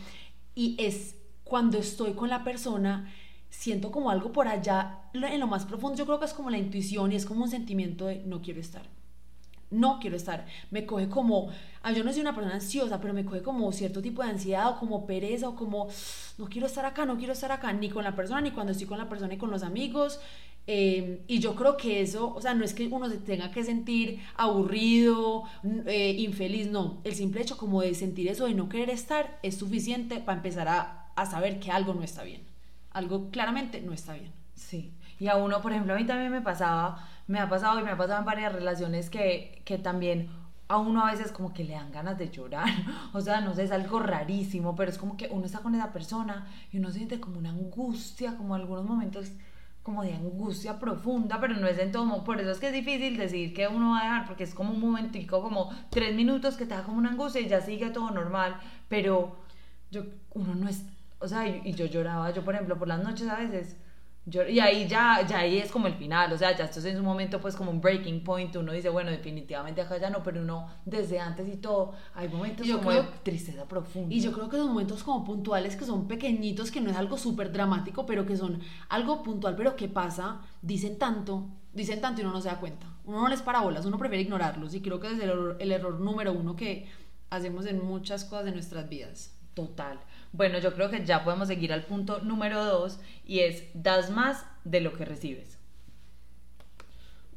y 0.56 0.76
es 0.80 1.16
cuando 1.52 1.78
estoy 1.78 2.14
con 2.14 2.30
la 2.30 2.46
persona, 2.46 3.12
siento 3.50 3.92
como 3.92 4.10
algo 4.10 4.32
por 4.32 4.48
allá, 4.48 5.02
en 5.14 5.38
lo 5.38 5.48
más 5.48 5.66
profundo, 5.66 5.98
yo 5.98 6.06
creo 6.06 6.18
que 6.18 6.24
es 6.24 6.34
como 6.34 6.50
la 6.50 6.58
intuición 6.58 7.12
y 7.12 7.18
es 7.18 7.26
como 7.26 7.44
un 7.44 7.50
sentimiento 7.50 8.06
de 8.06 8.24
no 8.26 8.42
quiero 8.42 8.62
estar. 8.62 8.84
No 9.70 10.00
quiero 10.00 10.16
estar. 10.16 10.46
Me 10.70 10.86
coge 10.86 11.10
como, 11.10 11.50
ah, 11.84 11.92
yo 11.92 12.06
no 12.06 12.14
soy 12.14 12.22
una 12.22 12.34
persona 12.34 12.56
ansiosa, 12.56 13.02
pero 13.02 13.14
me 13.14 13.26
coge 13.26 13.42
como 13.42 13.70
cierto 13.74 14.02
tipo 14.02 14.24
de 14.24 14.30
ansiedad 14.30 14.70
o 14.70 14.80
como 14.80 15.06
pereza 15.06 15.50
o 15.50 15.58
como, 15.58 15.90
no 16.38 16.46
quiero 16.46 16.68
estar 16.68 16.86
acá, 16.86 17.06
no 17.06 17.18
quiero 17.18 17.34
estar 17.34 17.52
acá, 17.52 17.74
ni 17.74 17.90
con 17.90 18.06
la 18.06 18.16
persona, 18.16 18.40
ni 18.40 18.52
cuando 18.52 18.72
estoy 18.72 18.88
con 18.88 18.98
la 18.98 19.10
persona 19.10 19.34
y 19.34 19.38
con 19.38 19.52
los 19.52 19.62
amigos. 19.62 20.22
Eh, 20.68 21.26
y 21.28 21.40
yo 21.40 21.56
creo 21.56 21.76
que 21.76 22.00
eso, 22.00 22.34
o 22.34 22.40
sea, 22.40 22.54
no 22.54 22.64
es 22.64 22.74
que 22.74 22.88
uno 22.88 23.10
se 23.10 23.18
tenga 23.18 23.52
que 23.52 23.66
sentir 23.66 24.22
aburrido, 24.38 25.44
eh, 25.86 26.16
infeliz, 26.18 26.72
no. 26.72 27.02
El 27.04 27.14
simple 27.14 27.42
hecho 27.42 27.58
como 27.58 27.82
de 27.82 27.94
sentir 27.94 28.30
eso, 28.30 28.46
de 28.46 28.54
no 28.54 28.70
querer 28.70 28.90
estar, 28.90 29.38
es 29.44 29.58
suficiente 29.58 30.22
para 30.22 30.38
empezar 30.38 30.70
a 30.70 31.01
a 31.16 31.26
saber 31.26 31.60
que 31.60 31.72
algo 31.72 31.94
no 31.94 32.04
está 32.04 32.24
bien. 32.24 32.44
Algo 32.92 33.30
claramente 33.32 33.82
no 33.82 33.94
está 33.94 34.14
bien. 34.14 34.32
Sí. 34.56 34.94
Y 35.20 35.28
a 35.28 35.38
uno, 35.38 35.62
por 35.62 35.72
ejemplo, 35.72 35.94
a 35.94 35.98
mí 35.98 36.06
también 36.06 36.32
me 36.32 36.42
pasaba, 36.42 37.08
me 37.28 37.40
ha 37.40 37.48
pasado 37.48 37.80
y 37.80 37.84
me 37.84 37.92
ha 37.92 37.98
pasado 37.98 38.20
en 38.20 38.26
varias 38.26 38.54
relaciones 38.54 39.10
que, 39.10 39.62
que 39.66 39.78
también 39.78 40.30
a 40.68 40.78
uno 40.78 41.06
a 41.06 41.12
veces 41.12 41.32
como 41.32 41.54
que 41.54 41.64
le 41.64 41.74
dan 41.74 41.92
ganas 41.92 42.18
de 42.18 42.30
llorar. 42.30 42.68
O 43.14 43.22
sea, 43.22 43.42
no 43.42 43.54
sé, 43.54 43.64
es 43.64 43.72
algo 43.72 44.00
rarísimo, 44.00 44.76
pero 44.76 44.90
es 44.90 44.98
como 44.98 45.18
que 45.18 45.28
uno 45.32 45.46
está 45.46 45.60
con 45.60 45.76
esa 45.76 45.92
persona 45.92 46.48
y 46.72 46.78
uno 46.78 46.92
siente 46.92 47.20
como 47.20 47.38
una 47.40 47.50
angustia, 47.50 48.38
como 48.38 48.56
algunos 48.56 48.86
momentos 48.86 49.32
como 49.84 50.04
de 50.04 50.14
angustia 50.14 50.80
profunda, 50.80 51.40
pero 51.40 51.56
no 51.56 51.68
es 51.68 51.78
en 51.80 51.92
todo, 51.92 52.24
por 52.24 52.40
eso 52.40 52.52
es 52.52 52.60
que 52.60 52.68
es 52.68 52.74
difícil 52.74 53.18
decir 53.18 53.54
que 53.54 53.68
uno 53.68 53.92
va 53.92 54.00
a 54.00 54.04
dejar, 54.04 54.26
porque 54.28 54.44
es 54.44 54.54
como 54.54 54.72
un 54.72 54.80
momentico, 54.80 55.42
como 55.42 55.72
tres 55.90 56.16
minutos 56.16 56.56
que 56.56 56.66
te 56.66 56.76
da 56.76 56.84
como 56.84 57.00
una 57.00 57.10
angustia 57.10 57.42
y 57.42 57.48
ya 57.48 57.62
sigue 57.62 57.90
todo 57.90 58.12
normal, 58.12 58.58
pero 58.88 59.38
yo, 59.90 60.04
uno 60.34 60.56
no 60.56 60.70
es 60.70 60.86
o 61.22 61.28
sea, 61.28 61.48
y, 61.48 61.74
yo 61.74 61.86
lloraba, 61.86 62.32
yo 62.32 62.44
por 62.44 62.56
ejemplo, 62.56 62.78
por 62.78 62.88
las 62.88 63.04
noches 63.04 63.28
a 63.28 63.38
veces, 63.38 63.78
yo, 64.26 64.48
y 64.48 64.60
ahí 64.60 64.88
ya, 64.88 65.26
ya 65.28 65.40
ahí 65.40 65.58
es 65.58 65.72
como 65.72 65.88
el 65.88 65.96
final, 65.96 66.32
o 66.32 66.38
sea, 66.38 66.56
ya 66.56 66.66
esto 66.66 66.80
es 66.80 66.86
en 66.86 66.98
un 66.98 67.06
momento 67.06 67.42
pues 67.42 67.56
como 67.56 67.72
un 67.72 67.82
breaking 67.82 68.24
point, 68.24 68.56
uno 68.56 68.72
dice, 68.72 68.90
bueno, 68.90 69.10
definitivamente 69.10 69.82
acá 69.82 69.98
ya 69.98 70.10
no, 70.10 70.22
pero 70.24 70.42
uno 70.42 70.70
desde 70.86 71.20
antes 71.20 71.48
y 71.48 71.58
todo, 71.58 71.94
hay 72.14 72.28
momentos 72.28 72.68
como 72.68 72.92
de 72.92 73.04
tristeza 73.24 73.66
profunda. 73.68 74.14
Y 74.14 74.22
yo 74.22 74.32
creo 74.32 74.50
que 74.50 74.58
son 74.58 74.68
momentos 74.68 75.04
como 75.04 75.24
puntuales 75.24 75.76
que 75.76 75.86
son 75.86 76.08
pequeñitos, 76.08 76.70
que 76.70 76.82
no 76.82 76.92
es 76.92 76.98
algo 76.98 77.18
súper 77.18 77.52
dramático, 77.52 78.06
pero 78.06 78.26
que 78.26 78.38
son 78.38 78.60
algo 78.90 79.24
puntual, 79.24 79.56
pero 79.56 79.76
que 79.76 79.88
pasa, 79.88 80.42
dicen 80.62 81.00
tanto, 81.00 81.50
dicen 81.74 82.02
tanto 82.02 82.22
y 82.22 82.24
uno 82.24 82.34
no 82.34 82.42
se 82.42 82.50
da 82.50 82.60
cuenta. 82.60 82.88
Uno 83.06 83.22
no 83.22 83.28
les 83.28 83.42
para 83.42 83.62
bolas, 83.62 83.86
uno 83.86 83.98
prefiere 83.98 84.22
ignorarlos 84.22 84.76
y 84.76 84.82
creo 84.82 85.00
que 85.00 85.08
es 85.08 85.20
el 85.20 85.56
el 85.60 85.72
error 85.72 86.00
número 86.00 86.32
uno 86.32 86.56
que 86.56 86.88
hacemos 87.32 87.66
en 87.66 87.84
muchas 87.84 88.26
cosas 88.26 88.46
de 88.46 88.52
nuestras 88.52 88.88
vidas. 88.88 89.36
Total. 89.56 90.00
Bueno, 90.34 90.60
yo 90.60 90.74
creo 90.74 90.90
que 90.90 91.06
ya 91.06 91.24
podemos 91.24 91.48
seguir 91.48 91.74
al 91.74 91.84
punto 91.84 92.20
número 92.20 92.64
dos 92.64 93.00
y 93.26 93.40
es 93.40 93.66
das 93.74 94.10
más 94.10 94.46
de 94.64 94.82
lo 94.82 94.94
que 94.94 95.06
recibes. 95.06 95.58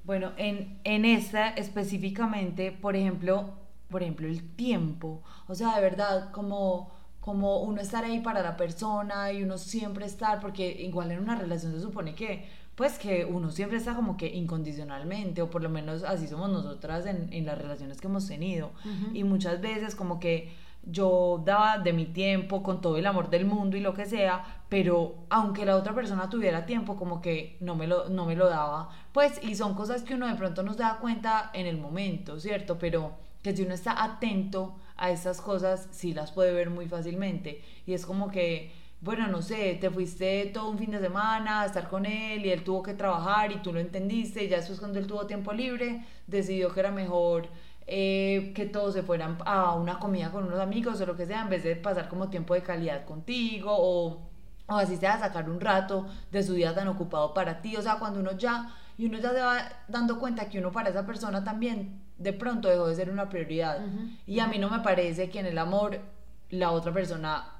Bueno, 0.05 0.33
en, 0.37 0.79
en 0.85 1.05
esta 1.05 1.49
específicamente, 1.49 2.71
por 2.73 2.95
ejemplo, 2.95 3.55
por 3.89 4.03
ejemplo, 4.03 4.27
el 4.27 4.43
tiempo. 4.55 5.23
O 5.47 5.55
sea, 5.55 5.75
de 5.77 5.81
verdad, 5.81 6.31
como, 6.31 6.91
como 7.21 7.63
uno 7.63 7.81
estar 7.81 8.05
ahí 8.05 8.21
para 8.21 8.43
la 8.43 8.57
persona 8.57 9.33
y 9.33 9.43
uno 9.43 9.57
siempre 9.57 10.05
estar, 10.05 10.41
porque 10.41 10.71
igual 10.83 11.11
en 11.13 11.21
una 11.21 11.37
relación 11.37 11.73
se 11.73 11.81
supone 11.81 12.15
que, 12.15 12.47
pues 12.75 12.99
que 12.99 13.25
uno 13.25 13.51
siempre 13.51 13.79
está 13.79 13.95
como 13.95 14.17
que 14.17 14.35
incondicionalmente, 14.35 15.43
o 15.43 15.49
por 15.49 15.63
lo 15.63 15.69
menos 15.69 16.03
así 16.03 16.27
somos 16.27 16.51
nosotras 16.51 17.07
en, 17.07 17.33
en 17.33 17.47
las 17.47 17.57
relaciones 17.57 18.01
que 18.01 18.09
hemos 18.09 18.27
tenido. 18.27 18.73
Y 19.13 19.25
muchas 19.25 19.61
veces 19.61 19.95
como 19.95 20.19
que 20.19 20.53
yo 20.87 21.43
daba 21.45 21.79
de 21.79 21.93
mi 21.93 22.07
tiempo 22.07 22.63
con 22.63 22.81
todo 22.81 22.97
el 22.97 23.07
amor 23.07 23.31
del 23.31 23.45
mundo 23.47 23.77
y 23.77 23.81
lo 23.81 23.95
que 23.95 24.07
sea, 24.07 24.63
pero 24.69 25.27
aunque 25.31 25.65
la 25.65 25.77
otra 25.77 25.95
persona 25.95 26.29
tuviera 26.29 26.67
tiempo, 26.67 26.97
como 26.97 27.21
que 27.21 27.57
no 27.61 27.75
me 27.75 27.87
lo, 27.87 28.09
no 28.09 28.27
me 28.27 28.37
lo 28.37 28.49
daba. 28.49 28.91
Pues, 29.13 29.41
y 29.43 29.55
son 29.55 29.75
cosas 29.75 30.03
que 30.03 30.15
uno 30.15 30.27
de 30.27 30.35
pronto 30.35 30.63
no 30.63 30.75
se 30.75 30.81
da 30.81 30.99
cuenta 31.01 31.51
en 31.55 31.67
el 31.67 31.79
momento, 31.79 32.39
¿cierto? 32.39 32.79
Pero 32.79 33.13
que 33.43 33.55
si 33.55 33.63
uno 33.63 33.75
está 33.75 34.03
atento 34.03 34.77
a 34.97 35.11
esas 35.11 35.41
cosas, 35.41 35.89
sí 35.91 36.15
las 36.15 36.33
puede 36.33 36.53
ver 36.53 36.71
muy 36.71 36.87
fácilmente. 36.89 37.63
Y 37.87 37.95
es 37.95 38.07
como 38.07 38.31
que, 38.31 38.73
bueno, 39.01 39.27
no 39.29 39.43
sé, 39.43 39.77
te 39.81 39.91
fuiste 39.91 40.47
todo 40.47 40.71
un 40.71 40.79
fin 40.79 40.91
de 40.91 41.01
semana 41.01 41.63
a 41.63 41.67
estar 41.67 41.89
con 41.89 42.07
él 42.07 42.47
y 42.47 42.51
él 42.51 42.65
tuvo 42.65 42.83
que 42.83 42.95
trabajar 42.95 43.53
y 43.53 43.57
tú 43.57 43.73
lo 43.73 43.81
entendiste, 43.81 44.45
y 44.45 44.49
ya 44.49 44.57
después 44.57 44.81
cuando 44.81 44.99
él 44.99 45.07
tuvo 45.07 45.27
tiempo 45.27 45.53
libre, 45.53 46.05
decidió 46.27 46.73
que 46.73 46.81
era 46.81 46.91
mejor 46.91 47.49
eh, 47.87 48.53
que 48.55 48.65
todos 48.65 48.95
se 48.95 49.03
fueran 49.03 49.37
a 49.45 49.75
una 49.75 49.99
comida 49.99 50.31
con 50.31 50.45
unos 50.45 50.59
amigos 50.59 51.01
o 51.01 51.07
lo 51.07 51.17
que 51.17 51.27
sea, 51.27 51.43
en 51.43 51.51
vez 51.51 51.65
de 51.65 51.77
pasar 51.77 52.09
como 52.09 52.31
tiempo 52.31 52.55
de 52.55 52.63
calidad 52.63 53.05
contigo 53.05 53.71
o, 53.77 54.23
o 54.67 54.75
así 54.75 54.97
sea 54.97 55.19
sacar 55.19 55.51
un 55.51 55.61
rato 55.61 56.07
de 56.33 56.43
su 56.43 56.55
día 56.55 56.75
tan 56.75 56.89
ocupado 56.89 57.35
para 57.35 57.61
ti. 57.61 57.77
O 57.77 57.83
sea, 57.83 57.99
cuando 57.99 58.21
uno 58.21 58.33
ya, 58.33 58.75
y 58.97 59.07
uno 59.07 59.19
ya 59.19 59.33
se 59.33 59.41
va 59.41 59.69
dando 59.89 60.19
cuenta 60.19 60.49
que 60.49 60.59
uno 60.59 60.73
para 60.73 60.89
esa 60.89 61.05
persona 61.05 61.45
también 61.45 62.01
de 62.17 62.33
pronto 62.33 62.69
dejó 62.69 62.87
de 62.87 62.95
ser 62.95 63.11
una 63.11 63.29
prioridad. 63.29 63.81
Y 64.27 64.41
a 64.41 64.47
mí 64.47 64.59
no 64.59 64.71
me 64.71 64.81
parece 64.81 65.29
que 65.29 65.41
en 65.41 65.47
el 65.47 65.59
amor 65.59 66.01
la 66.51 66.71
otra 66.71 66.93
persona 66.93 67.51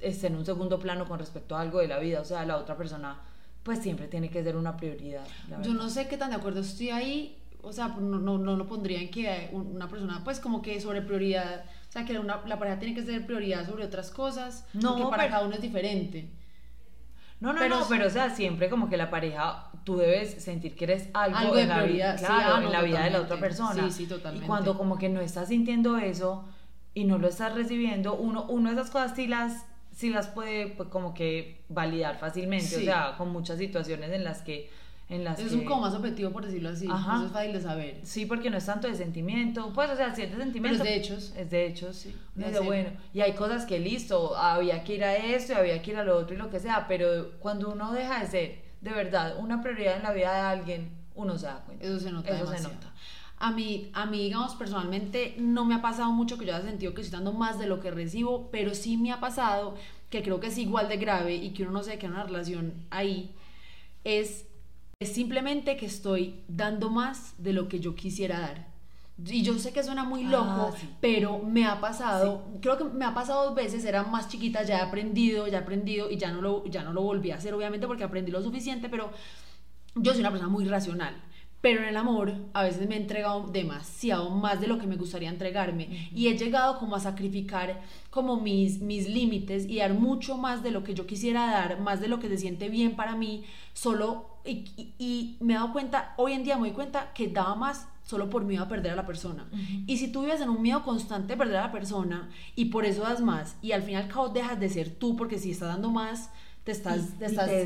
esté 0.00 0.26
en 0.26 0.36
un 0.36 0.44
segundo 0.44 0.78
plano 0.78 1.06
con 1.06 1.18
respecto 1.18 1.56
a 1.56 1.60
algo 1.60 1.78
de 1.78 1.88
la 1.88 1.98
vida. 1.98 2.20
O 2.20 2.24
sea, 2.24 2.44
la 2.44 2.56
otra 2.56 2.76
persona 2.76 3.20
pues 3.62 3.80
siempre 3.80 4.06
tiene 4.06 4.30
que 4.30 4.42
ser 4.42 4.56
una 4.56 4.76
prioridad. 4.76 5.26
Yo 5.62 5.74
no 5.74 5.88
sé 5.88 6.08
qué 6.08 6.16
tan 6.16 6.30
de 6.30 6.36
acuerdo 6.36 6.60
estoy 6.60 6.90
ahí 6.90 7.36
o 7.66 7.72
sea, 7.72 7.88
pues, 7.88 8.00
no, 8.00 8.18
no, 8.20 8.38
no 8.38 8.56
lo 8.56 8.66
pondría 8.66 9.00
en 9.00 9.10
que 9.10 9.50
una 9.52 9.88
persona, 9.88 10.22
pues 10.22 10.38
como 10.38 10.62
que 10.62 10.80
sobre 10.80 11.02
prioridad, 11.02 11.64
o 11.88 11.92
sea, 11.92 12.04
que 12.04 12.16
una, 12.16 12.40
la 12.46 12.60
pareja 12.60 12.78
tiene 12.78 12.94
que 12.94 13.02
ser 13.02 13.26
prioridad 13.26 13.66
sobre 13.66 13.84
otras 13.84 14.10
cosas, 14.10 14.64
no, 14.72 14.96
porque 14.96 15.10
para 15.10 15.28
cada 15.28 15.44
uno 15.44 15.56
es 15.56 15.60
diferente. 15.60 16.30
No, 17.40 17.52
no, 17.52 17.58
pero, 17.58 17.80
no, 17.80 17.88
pero 17.88 18.06
o 18.06 18.10
sea, 18.10 18.30
siempre 18.30 18.70
como 18.70 18.88
que 18.88 18.96
la 18.96 19.10
pareja, 19.10 19.72
tú 19.82 19.96
debes 19.96 20.42
sentir 20.42 20.76
que 20.76 20.84
eres 20.84 21.08
algo, 21.12 21.56
en, 21.56 21.68
la, 21.68 21.82
vida, 21.82 22.14
claro, 22.14 22.64
en 22.64 22.72
la 22.72 22.82
vida 22.82 23.02
de 23.02 23.10
la 23.10 23.20
otra 23.20 23.38
persona. 23.38 23.90
Sí, 23.90 23.90
sí, 23.90 24.06
totalmente. 24.06 24.44
Y 24.44 24.48
cuando 24.48 24.78
como 24.78 24.96
que 24.96 25.08
no 25.08 25.20
estás 25.20 25.48
sintiendo 25.48 25.98
eso 25.98 26.44
y 26.94 27.02
no 27.02 27.18
lo 27.18 27.26
estás 27.26 27.52
recibiendo, 27.52 28.14
uno, 28.14 28.46
uno 28.48 28.70
de 28.70 28.76
esas 28.76 28.90
cosas 28.90 29.16
sí 29.16 29.26
las, 29.26 29.66
sí 29.90 30.08
las 30.08 30.28
puede 30.28 30.68
pues, 30.68 30.88
como 30.88 31.14
que 31.14 31.64
validar 31.68 32.16
fácilmente, 32.16 32.76
o 32.76 32.80
sea, 32.80 33.16
con 33.18 33.30
muchas 33.30 33.58
situaciones 33.58 34.12
en 34.12 34.22
las 34.22 34.42
que 34.42 34.70
en 35.08 35.22
las 35.22 35.38
es 35.38 35.52
un 35.52 35.64
como 35.64 35.82
más 35.82 35.94
objetivo 35.94 36.30
por 36.32 36.44
decirlo 36.44 36.70
así 36.70 36.86
eso 36.86 37.24
es 37.26 37.32
fácil 37.32 37.52
de 37.52 37.60
saber. 37.60 38.00
Sí 38.02 38.26
porque 38.26 38.50
no 38.50 38.56
es 38.56 38.66
tanto 38.66 38.88
de 38.88 38.94
sentimiento 38.94 39.72
pues 39.72 39.90
o 39.90 39.96
sea 39.96 40.14
si 40.14 40.22
es 40.22 40.30
de 40.30 40.36
sentimiento. 40.36 40.82
Pero 40.82 40.94
es 40.94 40.94
de 40.94 40.96
hechos. 40.96 41.32
Es 41.36 41.50
de 41.50 41.66
hechos 41.66 41.96
sí. 41.96 42.14
De 42.34 42.60
bueno. 42.60 42.90
Y 43.14 43.20
hay 43.20 43.34
cosas 43.34 43.66
que 43.66 43.78
listo 43.78 44.36
había 44.36 44.82
que 44.82 44.94
ir 44.96 45.04
a 45.04 45.16
esto 45.16 45.52
y 45.52 45.56
había 45.56 45.80
que 45.80 45.92
ir 45.92 45.96
a 45.96 46.04
lo 46.04 46.16
otro 46.16 46.34
y 46.34 46.38
lo 46.38 46.50
que 46.50 46.58
sea 46.58 46.86
pero 46.88 47.38
cuando 47.38 47.70
uno 47.70 47.92
deja 47.92 48.20
de 48.20 48.26
ser 48.26 48.62
de 48.80 48.90
verdad 48.90 49.36
una 49.38 49.62
prioridad 49.62 49.96
en 49.96 50.02
la 50.02 50.12
vida 50.12 50.34
de 50.34 50.40
alguien 50.40 50.90
uno 51.16 51.38
se 51.38 51.46
da 51.46 51.62
cuenta. 51.64 51.84
Eso 51.84 51.98
se 51.98 52.12
nota 52.12 52.28
Eso 52.28 52.38
se 52.38 52.44
demasiado. 52.44 52.74
nota. 52.74 52.92
A 53.38 53.52
mí, 53.52 53.90
a 53.92 54.06
mí, 54.06 54.18
digamos, 54.24 54.54
personalmente 54.54 55.34
no 55.38 55.66
me 55.66 55.74
ha 55.74 55.82
pasado 55.82 56.10
mucho 56.10 56.38
que 56.38 56.46
yo 56.46 56.54
haya 56.54 56.64
sentido 56.64 56.94
que 56.94 57.02
estoy 57.02 57.18
dando 57.18 57.32
más 57.34 57.58
de 57.58 57.66
lo 57.66 57.80
que 57.80 57.90
recibo, 57.90 58.50
pero 58.50 58.74
sí 58.74 58.96
me 58.96 59.12
ha 59.12 59.20
pasado 59.20 59.74
que 60.08 60.22
creo 60.22 60.40
que 60.40 60.46
es 60.46 60.56
igual 60.56 60.88
de 60.88 60.96
grave 60.96 61.34
y 61.34 61.50
que 61.50 61.64
uno 61.64 61.72
no 61.72 61.82
se 61.82 61.98
queda 61.98 62.06
en 62.08 62.14
una 62.14 62.24
relación 62.24 62.74
ahí, 62.90 63.34
es, 64.04 64.45
es 64.98 65.12
simplemente 65.12 65.76
que 65.76 65.86
estoy 65.86 66.40
dando 66.48 66.88
más 66.88 67.34
de 67.38 67.52
lo 67.52 67.68
que 67.68 67.80
yo 67.80 67.94
quisiera 67.94 68.40
dar. 68.40 68.66
Y 69.26 69.42
yo 69.42 69.58
sé 69.58 69.72
que 69.72 69.82
suena 69.82 70.04
muy 70.04 70.24
Ah, 70.24 70.30
loco, 70.30 70.74
sí. 70.78 70.88
pero 71.00 71.38
me 71.38 71.66
ha 71.66 71.80
pasado, 71.80 72.44
creo 72.60 72.76
que 72.78 72.84
me 72.84 73.04
ha 73.04 73.14
pasado 73.14 73.44
dos 73.46 73.54
veces, 73.54 73.84
era 73.84 74.02
más 74.04 74.28
chiquita, 74.28 74.62
ya 74.62 74.78
he 74.78 74.80
aprendido, 74.82 75.46
ya 75.48 75.58
he 75.58 75.60
aprendido 75.62 76.10
y 76.10 76.16
ya 76.18 76.32
no 76.32 76.40
lo, 76.40 76.64
ya 76.66 76.82
no 76.82 76.92
lo 76.92 77.02
volví 77.02 77.30
a 77.30 77.36
hacer, 77.36 77.52
obviamente, 77.54 77.86
porque 77.86 78.04
aprendí 78.04 78.30
lo 78.30 78.42
suficiente, 78.42 78.88
pero 78.88 79.10
yo 79.94 80.12
soy 80.12 80.20
una 80.20 80.30
persona 80.30 80.50
muy 80.50 80.66
racional. 80.66 81.14
Pero 81.62 81.80
en 81.82 81.88
el 81.88 81.96
amor 81.96 82.32
a 82.52 82.62
veces 82.62 82.86
me 82.86 82.94
he 82.94 82.98
entregado 83.00 83.48
demasiado 83.48 84.30
más 84.30 84.60
de 84.60 84.66
lo 84.66 84.78
que 84.78 84.86
me 84.86 84.96
gustaría 84.96 85.30
entregarme 85.30 86.10
y 86.14 86.28
he 86.28 86.36
llegado 86.36 86.78
como 86.78 86.94
a 86.94 87.00
sacrificar 87.00 87.80
como 88.10 88.36
mis, 88.40 88.80
mis 88.80 89.08
límites 89.08 89.66
y 89.66 89.78
dar 89.78 89.94
mucho 89.94 90.36
más 90.36 90.62
de 90.62 90.70
lo 90.70 90.84
que 90.84 90.94
yo 90.94 91.06
quisiera 91.06 91.46
dar, 91.50 91.80
más 91.80 92.00
de 92.00 92.08
lo 92.08 92.20
que 92.20 92.28
se 92.28 92.36
siente 92.36 92.68
bien 92.68 92.94
para 92.94 93.16
mí, 93.16 93.44
solo 93.72 94.35
y, 94.46 94.64
y- 94.76 94.94
y 94.98 95.36
me 95.44 95.54
he 95.54 95.56
dado 95.56 95.72
cuenta, 95.72 96.14
hoy 96.16 96.32
en 96.32 96.44
día 96.44 96.56
me 96.56 96.68
doy 96.68 96.72
cuenta 96.72 97.12
que 97.12 97.28
daba 97.28 97.54
más 97.54 97.88
solo 98.04 98.30
por 98.30 98.44
miedo 98.44 98.62
a 98.64 98.68
perder 98.68 98.92
a 98.92 98.96
la 98.96 99.06
persona. 99.06 99.46
Y 99.86 99.96
si 99.96 100.12
tú 100.12 100.22
vives 100.22 100.40
en 100.40 100.48
un 100.48 100.62
miedo 100.62 100.82
constante 100.84 101.32
de 101.32 101.36
perder 101.36 101.56
a 101.56 101.62
la 101.66 101.72
persona 101.72 102.28
y 102.54 102.66
por 102.66 102.84
eso 102.84 103.02
das 103.02 103.20
más 103.20 103.56
y 103.62 103.72
al 103.72 103.82
fin 103.82 103.94
y 103.94 103.96
al 103.96 104.08
cabo 104.08 104.28
dejas 104.28 104.58
de 104.60 104.68
ser 104.68 104.90
tú 104.90 105.16
porque 105.16 105.38
si 105.38 105.50
estás 105.50 105.68
dando 105.68 105.90
más 105.90 106.30
te 106.66 106.72
estás, 106.72 106.96
Y- 106.98 107.18
te 107.18 107.24
y 107.24 107.28
estás 107.28 107.46
te 107.46 107.62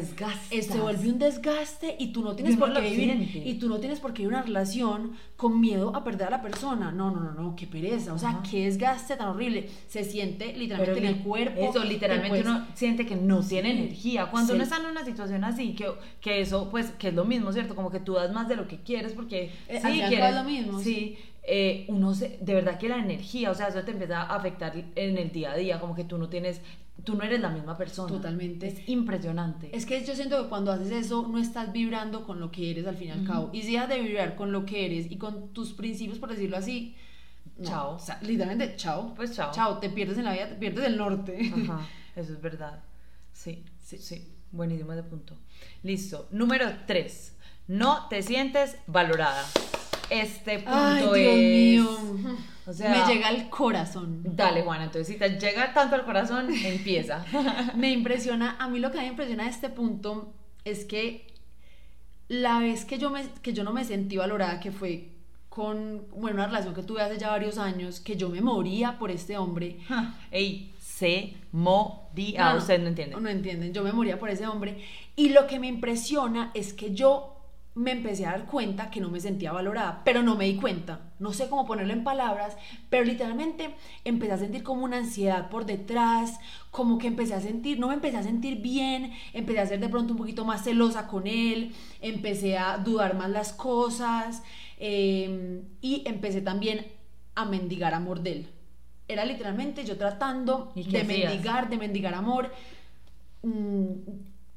eh, 0.58 0.62
se 0.62 0.78
vuelve 0.78 1.08
un 1.08 1.18
desgaste 1.18 1.96
y 1.98 2.08
tú 2.12 2.20
no 2.22 2.36
tienes 2.36 2.56
por 2.58 2.70
qué 2.74 2.82
vivir 2.82 3.42
y 3.46 3.54
tú 3.54 3.66
no 3.70 3.78
tienes 3.80 3.98
por 3.98 4.12
qué 4.12 4.26
una 4.26 4.42
relación 4.42 5.12
con 5.36 5.58
miedo 5.58 5.96
a 5.96 6.04
perder 6.04 6.28
a 6.28 6.30
la 6.32 6.42
persona. 6.42 6.92
No, 6.92 7.10
no, 7.10 7.18
no, 7.20 7.32
no, 7.32 7.56
qué 7.56 7.66
pereza, 7.66 8.12
o 8.12 8.18
sea, 8.18 8.28
Ajá. 8.28 8.42
qué 8.50 8.66
desgaste 8.66 9.16
tan 9.16 9.28
horrible. 9.28 9.70
Se 9.88 10.04
siente 10.04 10.52
literalmente 10.54 10.98
en 10.98 11.04
li- 11.14 11.18
el 11.18 11.24
cuerpo. 11.24 11.70
Eso, 11.70 11.82
literalmente 11.82 12.28
pues- 12.28 12.44
uno 12.44 12.66
siente 12.74 13.06
que 13.06 13.16
no 13.16 13.40
tiene 13.40 13.72
Sí. 13.72 13.78
energía. 13.78 14.26
Cuando 14.30 14.48
Sí. 14.52 14.54
uno 14.56 14.64
está 14.64 14.76
en 14.76 14.84
una 14.86 15.02
situación 15.06 15.44
así, 15.44 15.72
que, 15.74 15.86
que 16.20 16.42
eso, 16.42 16.68
pues, 16.70 16.90
que 16.98 17.08
es 17.08 17.14
lo 17.14 17.24
mismo, 17.24 17.54
¿cierto? 17.54 17.74
Como 17.74 17.90
que 17.90 18.00
tú 18.00 18.12
das 18.12 18.30
más 18.34 18.48
de 18.48 18.56
lo 18.56 18.68
que 18.68 18.80
quieres 18.82 19.12
porque 19.14 19.50
Eh, 19.66 19.80
sí 19.82 20.02
quieres. 20.08 20.28
es 20.28 20.34
lo 20.34 20.44
mismo, 20.44 20.78
Sí, 20.78 21.16
eh, 21.52 21.84
uno 21.88 22.14
se, 22.14 22.38
de 22.40 22.54
verdad 22.54 22.78
que 22.78 22.88
la 22.88 22.98
energía, 22.98 23.50
o 23.50 23.54
sea, 23.54 23.66
eso 23.66 23.82
te 23.82 23.90
empieza 23.90 24.22
a 24.22 24.36
afectar 24.36 24.72
en 24.76 25.18
el 25.18 25.32
día 25.32 25.50
a 25.50 25.56
día, 25.56 25.80
como 25.80 25.96
que 25.96 26.04
tú 26.04 26.16
no 26.16 26.28
tienes, 26.28 26.60
tú 27.02 27.16
no 27.16 27.24
eres 27.24 27.40
la 27.40 27.48
misma 27.48 27.76
persona. 27.76 28.08
Totalmente. 28.08 28.68
Es 28.68 28.88
impresionante. 28.88 29.68
Es 29.76 29.84
que 29.84 30.04
yo 30.04 30.14
siento 30.14 30.40
que 30.40 30.48
cuando 30.48 30.70
haces 30.70 30.92
eso 30.92 31.26
no 31.26 31.38
estás 31.38 31.72
vibrando 31.72 32.24
con 32.24 32.38
lo 32.38 32.52
que 32.52 32.70
eres 32.70 32.86
al 32.86 32.96
fin 32.96 33.08
y 33.08 33.10
al 33.10 33.26
cabo. 33.26 33.50
Y 33.52 33.62
si 33.62 33.72
dejas 33.72 33.88
de 33.88 34.00
vibrar 34.00 34.36
con 34.36 34.52
lo 34.52 34.64
que 34.64 34.86
eres 34.86 35.10
y 35.10 35.16
con 35.16 35.52
tus 35.52 35.72
principios, 35.72 36.20
por 36.20 36.30
decirlo 36.30 36.56
así, 36.56 36.94
no, 37.58 37.68
Chao. 37.68 37.94
o 37.96 37.98
sea, 37.98 38.20
literalmente, 38.22 38.76
chao. 38.76 39.12
Pues 39.16 39.34
chao. 39.34 39.50
Chao, 39.52 39.78
te 39.78 39.90
pierdes 39.90 40.18
en 40.18 40.26
la 40.26 40.32
vida, 40.32 40.48
te 40.48 40.54
pierdes 40.54 40.86
el 40.86 40.96
norte. 40.96 41.52
Ajá, 41.52 41.84
eso 42.14 42.32
es 42.32 42.40
verdad. 42.40 42.80
Sí, 43.32 43.64
sí, 43.82 43.98
sí. 43.98 44.36
Buenísimo 44.52 44.92
ese 44.92 45.02
punto. 45.02 45.36
Listo. 45.82 46.28
Número 46.30 46.66
3. 46.86 47.36
No 47.66 48.06
te 48.08 48.22
sientes 48.22 48.76
valorada. 48.86 49.44
Este 50.10 50.58
punto 50.58 50.72
Ay, 50.74 51.20
Dios 51.20 51.36
es. 51.36 52.02
mío. 52.02 52.36
O 52.66 52.72
sea, 52.72 52.90
Me 52.90 53.12
llega 53.12 53.28
al 53.28 53.48
corazón. 53.48 54.22
Dale, 54.24 54.62
Juana. 54.62 54.84
Entonces, 54.84 55.06
si 55.08 55.18
te 55.18 55.28
llega 55.38 55.72
tanto 55.72 55.96
al 55.96 56.04
corazón, 56.04 56.48
empieza. 56.52 57.24
me 57.76 57.90
impresiona, 57.90 58.56
a 58.58 58.68
mí 58.68 58.78
lo 58.78 58.90
que 58.90 58.98
me 58.98 59.06
impresiona 59.06 59.44
de 59.44 59.50
este 59.50 59.70
punto 59.70 60.32
es 60.64 60.84
que 60.84 61.26
la 62.28 62.60
vez 62.60 62.84
que 62.84 62.98
yo, 62.98 63.10
me, 63.10 63.24
que 63.42 63.52
yo 63.52 63.64
no 63.64 63.72
me 63.72 63.84
sentí 63.84 64.16
valorada, 64.16 64.60
que 64.60 64.70
fue 64.70 65.08
con 65.48 66.06
bueno, 66.14 66.36
una 66.36 66.46
relación 66.46 66.74
que 66.74 66.84
tuve 66.84 67.02
hace 67.02 67.18
ya 67.18 67.30
varios 67.30 67.58
años, 67.58 67.98
que 67.98 68.16
yo 68.16 68.28
me 68.28 68.40
moría 68.40 68.98
por 68.98 69.10
este 69.10 69.36
hombre. 69.36 69.78
Ey, 70.30 70.72
se 70.78 71.34
moría. 71.50 72.52
No, 72.52 72.58
Ustedes 72.58 72.80
no 72.80 72.86
entienden. 72.86 73.22
No 73.22 73.28
entienden, 73.28 73.72
yo 73.72 73.82
me 73.82 73.92
moría 73.92 74.18
por 74.18 74.30
ese 74.30 74.46
hombre. 74.46 74.84
Y 75.16 75.30
lo 75.30 75.48
que 75.48 75.58
me 75.58 75.66
impresiona 75.66 76.52
es 76.54 76.72
que 76.72 76.94
yo 76.94 77.39
me 77.74 77.92
empecé 77.92 78.26
a 78.26 78.32
dar 78.32 78.46
cuenta 78.46 78.90
que 78.90 79.00
no 79.00 79.10
me 79.10 79.20
sentía 79.20 79.52
valorada, 79.52 80.02
pero 80.04 80.22
no 80.22 80.34
me 80.36 80.46
di 80.46 80.56
cuenta. 80.56 81.00
No 81.18 81.32
sé 81.32 81.48
cómo 81.48 81.66
ponerlo 81.66 81.92
en 81.92 82.02
palabras, 82.02 82.56
pero 82.88 83.04
literalmente 83.04 83.74
empecé 84.04 84.32
a 84.32 84.38
sentir 84.38 84.62
como 84.62 84.84
una 84.84 84.98
ansiedad 84.98 85.48
por 85.50 85.66
detrás, 85.66 86.38
como 86.70 86.98
que 86.98 87.06
empecé 87.06 87.34
a 87.34 87.40
sentir, 87.40 87.78
no 87.78 87.88
me 87.88 87.94
empecé 87.94 88.16
a 88.16 88.22
sentir 88.22 88.60
bien, 88.60 89.12
empecé 89.32 89.60
a 89.60 89.66
ser 89.66 89.80
de 89.80 89.88
pronto 89.88 90.12
un 90.12 90.18
poquito 90.18 90.44
más 90.44 90.64
celosa 90.64 91.06
con 91.06 91.26
él, 91.26 91.72
empecé 92.00 92.58
a 92.58 92.78
dudar 92.78 93.16
más 93.16 93.30
las 93.30 93.52
cosas 93.52 94.42
eh, 94.78 95.62
y 95.80 96.02
empecé 96.06 96.40
también 96.40 96.86
a 97.36 97.44
mendigar 97.44 97.94
amor 97.94 98.20
de 98.20 98.32
él. 98.32 98.48
Era 99.06 99.24
literalmente 99.24 99.84
yo 99.84 99.96
tratando 99.96 100.72
¿Y 100.74 100.84
qué 100.84 100.90
de 100.90 101.00
hacías? 101.02 101.30
mendigar, 101.30 101.68
de 101.70 101.76
mendigar 101.78 102.14
amor. 102.14 102.52
Mm, 103.42 103.94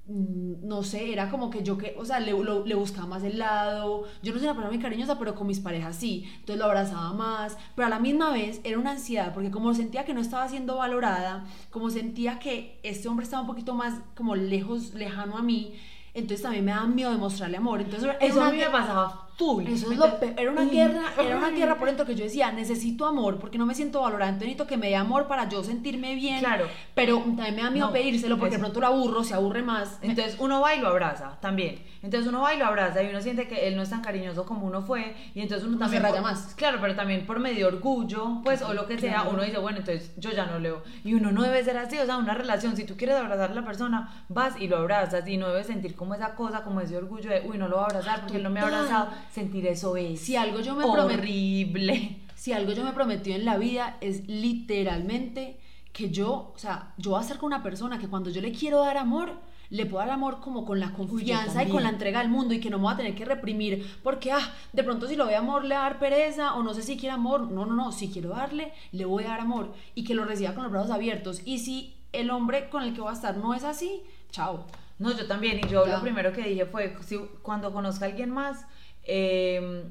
no 0.08 0.84
sé, 0.84 1.14
era 1.14 1.30
como 1.30 1.50
que 1.50 1.64
yo 1.64 1.78
que, 1.78 1.96
o 1.98 2.04
sea, 2.06 2.20
le, 2.20 2.32
lo- 2.32 2.66
le 2.66 2.76
buscaba 2.76 3.08
más 3.08 3.24
el 3.24 3.38
lado. 3.40 4.04
Yo 4.22 4.34
no 4.34 4.40
soy 4.40 4.48
una 4.48 4.54
persona 4.56 4.70
muy 4.74 4.80
cariñosa, 4.82 5.18
pero 5.18 5.34
con 5.36 5.48
mis 5.48 5.60
parejas 5.62 5.96
sí. 5.96 6.26
Entonces 6.40 6.58
lo 6.58 6.66
abrazaba 6.66 7.14
más. 7.14 7.58
Pero 7.76 7.86
a 7.88 7.90
la 7.90 8.00
misma 8.00 8.32
vez 8.32 8.60
era 8.64 8.78
una 8.80 8.92
ansiedad, 8.92 9.34
porque 9.34 9.50
como 9.52 9.74
sentía 9.74 10.04
que 10.06 10.14
no 10.14 10.20
estaba 10.22 10.48
siendo 10.50 10.78
valorada, 10.78 11.46
como 11.72 11.90
sentía 11.90 12.40
que 12.40 12.80
este 12.84 13.08
hombre 13.08 13.24
estaba 13.24 13.42
un 13.42 13.48
poquito 13.48 13.74
más 13.76 13.96
como 14.16 14.36
lejos, 14.36 14.94
lejano 14.94 15.38
a 15.38 15.42
mí, 15.42 15.74
entonces 16.14 16.42
también 16.44 16.66
me 16.66 16.72
daba 16.72 16.86
miedo 16.88 17.12
de 17.12 17.18
mostrarle 17.18 17.58
amor. 17.58 17.82
Entonces 17.82 18.10
Eso 18.20 18.42
a 18.44 18.52
mí 18.52 18.58
me 18.58 18.70
pasaba 18.70 19.23
full. 19.38 19.66
eso 19.68 19.92
es 19.92 19.98
lo 19.98 20.20
pe- 20.20 20.34
era 20.38 20.52
una 20.52 20.62
Uy, 20.62 20.70
guerra, 20.70 21.02
era 21.20 21.38
una 21.38 21.50
guerra 21.50 21.78
por 21.78 21.88
dentro 21.88 22.06
que 22.06 22.16
yo 22.16 22.24
decía, 22.24 22.52
necesito 22.52 23.06
amor 23.06 23.40
porque 23.40 23.58
no 23.58 23.66
me 23.66 23.74
siento 23.76 24.02
valorada, 24.02 24.30
entonces 24.30 24.48
necesito 24.50 24.68
que 24.68 24.78
me 24.78 24.88
dé 24.90 24.96
amor 24.96 25.28
para 25.28 25.50
yo 25.50 25.64
sentirme 25.64 26.16
bien. 26.16 26.40
Claro. 26.40 26.68
Pero 26.94 27.18
también 27.20 27.56
me 27.56 27.62
da 27.64 27.70
miedo 27.72 27.88
No, 27.88 27.94
pedírselo 27.94 28.38
porque 28.38 28.56
de 28.56 28.60
pronto 28.60 28.80
lo 28.80 28.88
aburro, 28.88 29.24
se 29.24 29.34
aburre 29.34 29.62
más. 29.62 29.98
Entonces 30.02 30.36
uno 30.40 30.62
va 30.62 30.76
y 30.76 30.80
lo 30.80 30.88
abraza 30.88 31.38
también. 31.42 31.82
Entonces 32.02 32.28
uno 32.30 32.42
va 32.42 32.54
y 32.54 32.58
lo 32.60 32.66
abraza 32.66 33.02
y 33.02 33.10
uno 33.10 33.22
siente 33.22 33.48
que 33.48 33.68
él 33.68 33.76
no 33.78 33.82
es 33.82 33.90
tan 33.90 34.02
cariñoso 34.02 34.46
como 34.46 34.68
uno 34.68 34.82
fue 34.82 35.16
y 35.34 35.42
entonces 35.42 35.66
uno 35.66 35.78
Uno 35.78 35.86
se 35.88 35.96
también 35.96 36.04
raya 36.04 36.22
por- 36.22 36.32
más. 36.32 36.54
Claro, 36.56 36.78
pero 36.82 36.96
también 36.96 37.26
por 37.26 37.40
medio 37.40 37.68
de 37.70 37.76
orgullo, 37.76 38.42
pues 38.44 38.62
o 38.62 38.74
lo 38.74 38.86
que 38.88 39.00
sea, 39.00 39.14
Claro. 39.22 39.30
uno 39.32 39.44
dice, 39.44 39.58
bueno, 39.58 39.80
entonces 39.80 40.12
yo 40.18 40.32
ya 40.32 40.46
no 40.46 40.60
leo. 40.60 40.84
Y 41.04 41.14
uno 41.14 41.32
no 41.32 41.42
debe 41.44 41.64
ser 41.64 41.78
así, 41.78 41.98
o 41.98 42.06
sea, 42.06 42.18
una 42.18 42.34
relación, 42.34 42.76
si 42.76 42.84
tú 42.84 42.98
quieres 42.98 43.16
abrazar 43.18 43.52
a 43.52 43.54
la 43.54 43.64
persona, 43.66 44.26
vas 44.30 44.60
y 44.60 44.68
lo 44.68 44.78
abrazas 44.78 45.28
y 45.28 45.38
no 45.38 45.48
debes 45.48 45.68
sentir 45.68 45.96
como 45.96 46.14
esa 46.14 46.36
cosa, 46.36 46.64
como 46.64 46.82
ese 46.82 46.98
orgullo 46.98 47.30
de, 47.30 47.42
uy, 47.48 47.58
no 47.58 47.68
lo 47.68 47.76
voy 47.78 47.84
a 47.84 47.86
abrazar 47.88 48.20
porque 48.22 48.38
él 48.38 48.44
no 48.44 48.50
me 48.50 48.60
ha 48.60 48.64
abrazado. 48.64 49.08
Sentir 49.32 49.66
eso 49.68 49.96
es 49.98 50.20
Si 50.20 50.36
algo 50.36 50.60
yo 50.62 50.76
me 50.76 50.84
prometí, 50.84 51.14
horrible. 51.64 52.20
si 52.36 52.52
algo 52.54 52.72
yo 52.74 52.84
me 52.84 52.92
prometí 52.94 53.32
en 53.32 53.46
la 53.46 53.58
vida 53.58 53.98
es 54.02 54.28
literalmente 54.28 55.60
que 55.92 56.10
yo, 56.10 56.52
o 56.56 56.58
sea, 56.58 56.94
yo 56.98 57.12
voy 57.12 57.20
a 57.20 57.22
estar 57.22 57.38
con 57.38 57.48
una 57.48 57.62
persona 57.62 58.00
que 58.00 58.08
cuando 58.08 58.30
yo 58.32 58.42
le 58.42 58.52
quiero 58.52 58.80
dar 58.80 58.98
amor, 58.98 59.40
le 59.70 59.86
puedo 59.86 60.04
dar 60.04 60.14
amor 60.14 60.40
como 60.40 60.66
con 60.66 60.80
la 60.80 60.92
confianza 60.94 61.52
y 61.52 61.56
también. 61.56 61.72
con 61.72 61.84
la 61.84 61.90
entrega 61.90 62.20
al 62.20 62.30
mundo 62.30 62.54
y 62.54 62.60
que 62.60 62.70
no 62.70 62.78
me 62.78 62.84
voy 62.86 62.94
a 62.94 62.98
tener 62.98 63.16
que 63.16 63.26
reprimir 63.26 63.98
porque, 64.04 64.32
ah, 64.32 64.54
de 64.72 64.84
pronto 64.84 65.08
si 65.08 65.16
lo 65.16 65.26
doy 65.26 65.34
amor 65.36 65.66
le 65.66 65.76
va 65.76 65.82
a 65.86 65.90
dar 65.90 66.00
pereza 66.00 66.56
o 66.56 66.64
no 66.64 66.74
sé 66.74 66.82
si 66.82 66.98
quiere 66.98 67.14
amor. 67.14 67.52
No, 67.52 67.66
no, 67.66 67.74
no, 67.74 67.92
si 67.92 68.10
quiero 68.10 68.30
darle, 68.30 68.74
le 68.92 69.06
voy 69.06 69.24
a 69.24 69.30
dar 69.30 69.40
amor 69.42 69.74
y 69.96 70.04
que 70.04 70.16
lo 70.16 70.26
reciba 70.26 70.54
con 70.54 70.64
los 70.64 70.72
brazos 70.72 70.92
abiertos. 70.92 71.42
Y 71.46 71.60
si 71.60 71.96
el 72.12 72.30
hombre 72.32 72.70
con 72.70 72.84
el 72.84 72.94
que 72.94 73.02
voy 73.02 73.10
a 73.12 73.14
estar 73.14 73.38
no 73.38 73.54
es 73.54 73.64
así, 73.64 74.02
chao. 74.32 74.66
No, 75.00 75.12
yo 75.12 75.26
también. 75.28 75.60
Y 75.64 75.68
yo 75.70 75.86
Ya. 75.86 75.96
lo 75.98 76.02
primero 76.02 76.32
que 76.34 76.44
dije 76.44 76.66
fue, 76.66 76.96
si, 77.04 77.18
cuando 77.42 77.72
conozca 77.74 78.06
a 78.06 78.10
alguien 78.10 78.30
más, 78.30 78.66
eh, 79.04 79.84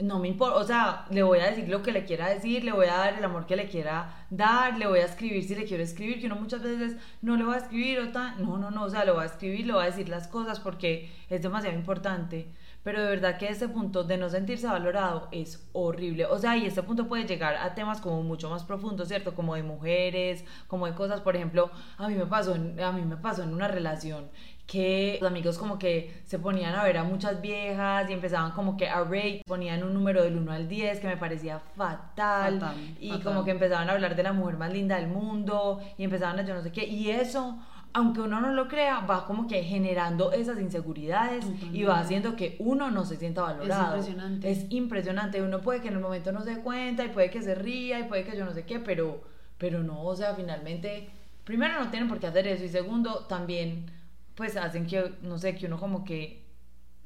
no 0.00 0.20
me 0.20 0.28
importa, 0.28 0.56
o 0.56 0.64
sea, 0.64 1.06
le 1.10 1.22
voy 1.22 1.40
a 1.40 1.50
decir 1.50 1.68
lo 1.68 1.82
que 1.82 1.90
le 1.90 2.04
quiera 2.04 2.28
decir, 2.28 2.62
le 2.62 2.72
voy 2.72 2.86
a 2.86 2.96
dar 2.96 3.18
el 3.18 3.24
amor 3.24 3.46
que 3.46 3.56
le 3.56 3.66
quiera 3.68 4.26
dar, 4.30 4.78
le 4.78 4.86
voy 4.86 5.00
a 5.00 5.06
escribir 5.06 5.42
si 5.42 5.56
le 5.56 5.64
quiero 5.64 5.82
escribir, 5.82 6.20
que 6.20 6.26
uno 6.26 6.36
muchas 6.36 6.62
veces 6.62 6.96
no 7.20 7.36
le 7.36 7.44
va 7.44 7.54
a 7.54 7.58
escribir 7.58 7.98
o 7.98 8.12
tan, 8.12 8.40
no, 8.40 8.58
no, 8.58 8.70
no, 8.70 8.84
o 8.84 8.90
sea, 8.90 9.04
le 9.04 9.10
voy 9.10 9.22
a 9.22 9.26
escribir, 9.26 9.66
le 9.66 9.72
voy 9.72 9.82
a 9.82 9.86
decir 9.86 10.08
las 10.08 10.28
cosas 10.28 10.60
porque 10.60 11.10
es 11.28 11.42
demasiado 11.42 11.76
importante. 11.76 12.48
Pero 12.84 13.02
de 13.02 13.08
verdad 13.08 13.36
que 13.38 13.48
ese 13.48 13.68
punto 13.68 14.04
de 14.04 14.16
no 14.16 14.30
sentirse 14.30 14.66
valorado 14.66 15.28
es 15.32 15.68
horrible. 15.72 16.26
O 16.26 16.38
sea, 16.38 16.56
y 16.56 16.64
este 16.66 16.82
punto 16.82 17.06
puede 17.08 17.26
llegar 17.26 17.56
a 17.56 17.74
temas 17.74 18.00
como 18.00 18.22
mucho 18.22 18.48
más 18.48 18.64
profundos, 18.64 19.08
¿cierto? 19.08 19.34
Como 19.34 19.54
de 19.56 19.62
mujeres, 19.62 20.44
como 20.68 20.86
de 20.86 20.94
cosas, 20.94 21.20
por 21.20 21.36
ejemplo, 21.36 21.70
a 21.98 22.08
mí 22.08 22.14
me 22.14 22.26
pasó 22.26 22.54
en, 22.54 22.80
a 22.80 22.92
mí 22.92 23.02
me 23.02 23.16
pasó 23.16 23.42
en 23.42 23.52
una 23.52 23.68
relación 23.68 24.30
que 24.66 25.16
los 25.22 25.30
amigos 25.30 25.56
como 25.56 25.78
que 25.78 26.20
se 26.26 26.38
ponían 26.38 26.74
a 26.74 26.84
ver 26.84 26.98
a 26.98 27.02
muchas 27.04 27.40
viejas 27.40 28.08
y 28.10 28.12
empezaban 28.12 28.52
como 28.52 28.76
que 28.76 28.86
a 28.86 29.02
rate, 29.02 29.42
ponían 29.46 29.82
un 29.82 29.94
número 29.94 30.22
del 30.22 30.36
1 30.36 30.52
al 30.52 30.68
10 30.68 31.00
que 31.00 31.06
me 31.06 31.16
parecía 31.16 31.58
fatal, 31.58 32.60
Fatal, 32.60 32.76
y 33.00 33.08
fatal. 33.08 33.24
como 33.24 33.44
que 33.46 33.50
empezaban 33.52 33.88
a 33.88 33.92
hablar 33.92 34.14
de 34.14 34.22
la 34.22 34.34
mujer 34.34 34.58
más 34.58 34.70
linda 34.70 34.96
del 34.96 35.08
mundo 35.08 35.80
y 35.96 36.04
empezaban 36.04 36.38
a 36.38 36.42
yo 36.42 36.52
no 36.54 36.62
sé 36.62 36.70
qué 36.70 36.84
y 36.86 37.10
eso 37.10 37.58
aunque 37.92 38.20
uno 38.20 38.40
no 38.40 38.52
lo 38.52 38.68
crea 38.68 39.00
va 39.00 39.26
como 39.26 39.46
que 39.48 39.62
generando 39.62 40.32
esas 40.32 40.60
inseguridades 40.60 41.44
y 41.72 41.84
va 41.84 41.98
haciendo 42.00 42.36
que 42.36 42.56
uno 42.58 42.90
no 42.90 43.04
se 43.04 43.16
sienta 43.16 43.42
valorado 43.42 43.96
impresionante. 43.96 44.50
es 44.50 44.66
impresionante 44.70 45.42
uno 45.42 45.60
puede 45.60 45.80
que 45.80 45.88
en 45.88 45.94
el 45.94 46.00
momento 46.00 46.30
no 46.32 46.42
se 46.42 46.56
dé 46.56 46.60
cuenta 46.62 47.04
y 47.04 47.08
puede 47.08 47.30
que 47.30 47.42
se 47.42 47.54
ría 47.54 47.98
y 48.00 48.04
puede 48.04 48.24
que 48.24 48.36
yo 48.36 48.44
no 48.44 48.52
sé 48.52 48.64
qué 48.64 48.78
pero 48.78 49.22
pero 49.56 49.82
no 49.82 50.02
o 50.02 50.14
sea 50.14 50.34
finalmente 50.34 51.08
primero 51.44 51.82
no 51.82 51.90
tienen 51.90 52.08
por 52.08 52.18
qué 52.20 52.26
hacer 52.28 52.46
eso 52.46 52.64
y 52.64 52.68
segundo 52.68 53.26
también 53.28 53.86
pues 54.34 54.56
hacen 54.56 54.86
que 54.86 55.14
no 55.22 55.38
sé 55.38 55.54
que 55.56 55.66
uno 55.66 55.78
como 55.78 56.04
que 56.04 56.46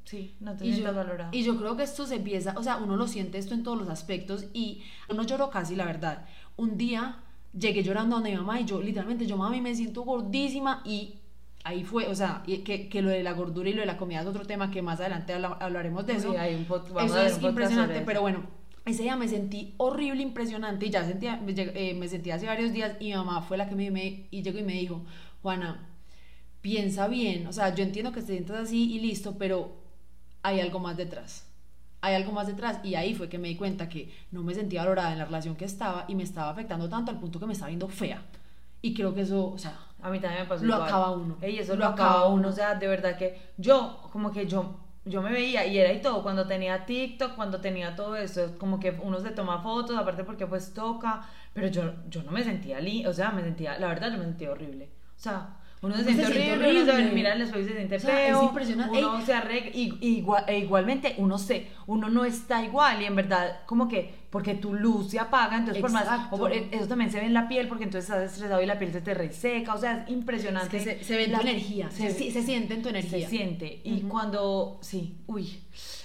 Sí, 0.05 0.35
no 0.41 0.53
te 0.57 0.65
Y 0.67 0.73
sientas 0.73 0.91
yo, 0.93 0.97
valorada. 0.97 1.29
y 1.31 1.43
yo 1.43 1.57
creo 1.57 1.77
que 1.77 1.83
esto 1.83 2.05
se 2.05 2.15
empieza, 2.17 2.53
o 2.57 2.61
sea, 2.61 2.75
uno 2.75 2.97
lo 2.97 3.07
siente 3.07 3.37
esto 3.37 3.53
en 3.53 3.63
todos 3.63 3.77
los 3.77 3.87
aspectos 3.87 4.47
y 4.53 4.83
no 5.15 5.23
lloro 5.23 5.49
casi, 5.49 5.77
la 5.77 5.85
verdad. 5.85 6.25
Un 6.57 6.75
día 6.77 7.19
llegué 7.57 7.83
llorando 7.83 8.15
a 8.15 8.19
donde 8.19 8.31
mi 8.31 8.37
mamá 8.37 8.59
y 8.59 8.65
yo, 8.65 8.81
literalmente, 8.81 9.25
yo, 9.25 9.37
mami, 9.37 9.61
me 9.61 9.75
siento 9.75 10.01
gordísima 10.03 10.81
y 10.85 11.15
ahí 11.63 11.83
fue, 11.83 12.07
o 12.07 12.15
sea, 12.15 12.43
que, 12.45 12.89
que 12.89 13.01
lo 13.01 13.09
de 13.09 13.23
la 13.23 13.31
gordura 13.33 13.69
y 13.69 13.73
lo 13.73 13.81
de 13.81 13.85
la 13.85 13.97
comida 13.97 14.21
es 14.21 14.27
otro 14.27 14.45
tema 14.45 14.69
que 14.71 14.81
más 14.81 14.99
adelante 14.99 15.33
habla- 15.33 15.57
hablaremos 15.59 16.05
de 16.05 16.13
Sí, 16.13 16.19
eso. 16.19 16.37
hay 16.37 16.55
un 16.55 16.65
vamos 16.67 17.11
eso 17.11 17.15
a 17.19 17.25
es 17.27 17.37
un 17.37 17.45
impresionante, 17.45 17.95
eso. 17.97 18.05
pero 18.05 18.21
bueno, 18.21 18.43
ese 18.85 19.03
día 19.03 19.15
me 19.15 19.27
sentí 19.29 19.73
horrible, 19.77 20.21
impresionante 20.23 20.85
y 20.85 20.89
ya 20.89 21.05
sentía, 21.05 21.41
eh, 21.47 21.93
me 21.93 22.07
sentí 22.09 22.31
hace 22.31 22.45
varios 22.47 22.73
días 22.73 22.97
y 22.99 23.05
mi 23.09 23.13
mamá 23.15 23.41
fue 23.43 23.57
la 23.57 23.69
que 23.69 23.75
me, 23.75 23.91
me- 23.91 24.27
y 24.29 24.41
llegó 24.41 24.59
y 24.59 24.63
me 24.63 24.73
dijo, 24.73 25.01
Juana, 25.41 25.87
piensa 26.61 27.07
bien, 27.07 27.47
o 27.47 27.53
sea, 27.53 27.73
yo 27.75 27.83
entiendo 27.83 28.11
que 28.11 28.21
te 28.21 28.27
sientas 28.27 28.57
así 28.57 28.93
y 28.95 28.99
listo, 28.99 29.35
pero 29.37 29.71
hay 30.41 30.59
algo 30.59 30.79
más 30.79 30.97
detrás. 30.97 31.45
Hay 32.05 32.15
algo 32.15 32.31
más 32.33 32.47
detrás 32.47 32.79
y 32.83 32.95
ahí 32.95 33.15
fue 33.15 33.29
que 33.29 33.39
me 33.39 33.47
di 33.47 33.55
cuenta 33.55 33.87
que 33.89 34.13
no 34.31 34.43
me 34.43 34.53
sentía 34.53 34.81
valorada 34.83 35.13
en 35.13 35.19
la 35.19 35.25
relación 35.25 35.55
que 35.55 35.65
estaba 35.65 36.05
y 36.07 36.15
me 36.15 36.23
estaba 36.23 36.49
afectando 36.51 36.89
tanto 36.89 37.11
al 37.11 37.19
punto 37.19 37.39
que 37.39 37.45
me 37.47 37.53
estaba 37.53 37.69
viendo 37.69 37.87
fea. 37.87 38.21
Y 38.81 38.93
creo 38.93 39.13
que 39.15 39.21
eso, 39.21 39.51
o 39.53 39.57
sea, 39.57 39.77
A 40.01 40.09
mí 40.09 40.19
también 40.19 40.43
me 40.43 40.49
pasó 40.49 40.65
Lo 40.65 40.73
igual. 40.75 40.87
acaba 40.89 41.11
uno. 41.11 41.37
Ey, 41.41 41.59
eso 41.59 41.73
Lo 41.75 41.79
lo, 41.79 41.85
acaba 41.85 42.09
acaba 42.11 42.27
uno. 42.27 42.35
uno. 42.41 42.49
O 42.49 42.51
sea, 42.51 42.75
de 42.75 42.87
verdad 42.87 43.17
que 43.17 43.53
yo, 43.57 44.01
como 44.11 44.31
que 44.33 44.45
yo, 44.47 44.75
yo 45.05 45.21
me 45.21 45.31
veía 45.31 45.65
y 45.65 45.77
era 45.77 45.93
y 45.93 46.01
todo. 46.01 46.21
Cuando 46.23 46.45
tenía 46.45 46.85
TikTok, 46.85 47.35
cuando 47.35 47.61
tenía 47.61 47.95
todo 47.95 48.17
eso, 48.17 48.57
como 48.57 48.79
que 48.81 48.91
uno 49.01 49.19
se 49.21 49.31
toma 49.31 49.59
fotos, 49.63 49.95
aparte 49.97 50.25
porque 50.25 50.45
pues 50.45 50.73
toca. 50.73 51.21
Pero 51.53 51.67
yo, 51.67 51.93
yo 52.09 52.21
no 52.23 52.31
me 52.31 52.43
sentía 52.43 52.79
li, 52.81 53.05
o 53.05 53.13
sea, 53.13 53.31
me 53.31 53.41
sentía, 53.43 53.79
la 53.79 53.87
verdad, 53.87 54.11
yo 54.11 54.17
me 54.17 54.25
sentía 54.25 54.51
horrible. 54.51 54.89
O 55.15 55.19
sea, 55.19 55.57
uno 55.83 55.95
se 55.97 56.03
siente 56.05 56.25
horrible, 56.25 56.71
uno 56.71 56.85
se 56.85 56.91
horrible. 56.91 57.11
mira 57.13 57.29
en 57.29 57.35
el 57.35 57.41
espejo 57.43 57.61
y 57.61 57.67
se 57.67 57.73
siente 57.75 57.95
O 57.97 57.99
sea, 57.99 58.27
es 58.29 58.41
impresionante. 58.43 58.97
Uno 58.97 59.19
Ey. 59.19 59.25
se 59.25 59.33
arregla, 59.33 59.69
y, 59.73 59.97
y 60.01 60.07
igual, 60.17 60.43
e 60.47 60.57
igualmente 60.59 61.15
uno 61.17 61.37
se, 61.37 61.67
uno 61.87 62.09
no 62.09 62.25
está 62.25 62.63
igual 62.63 63.01
y 63.01 63.05
en 63.05 63.15
verdad, 63.15 63.59
como 63.67 63.87
que, 63.87 64.23
porque 64.29 64.55
tu 64.55 64.73
luz 64.73 65.11
se 65.11 65.19
apaga, 65.19 65.57
entonces 65.57 65.81
por 65.81 65.91
más, 65.91 66.27
o 66.31 66.37
por- 66.37 66.51
eso 66.53 66.87
también 66.87 67.11
se 67.11 67.19
ve 67.19 67.25
en 67.27 67.33
la 67.33 67.47
piel 67.47 67.67
porque 67.67 67.83
entonces 67.83 68.09
estás 68.09 68.31
estresado 68.31 68.61
y 68.63 68.65
la 68.65 68.79
piel 68.79 68.91
se 68.91 69.01
te 69.01 69.13
reseca, 69.13 69.73
o 69.75 69.77
sea, 69.77 69.97
es 69.99 70.03
es 70.05 70.09
impresionante. 70.09 70.69
que 70.77 70.83
se, 70.83 71.03
se 71.03 71.15
ve 71.17 71.25
en 71.25 71.33
La- 71.33 71.39
tu 71.39 71.47
energía, 71.47 71.91
se, 71.91 72.09
se- 72.11 72.31
se 72.31 72.41
siente 72.41 72.73
en 72.73 72.81
tu 72.81 72.89
energía. 72.89 73.27
se 73.27 73.29
siente. 73.29 73.81
Y 73.83 74.01
cuando, 74.01 74.79
sí, 74.81 75.17
uy, 75.27 75.59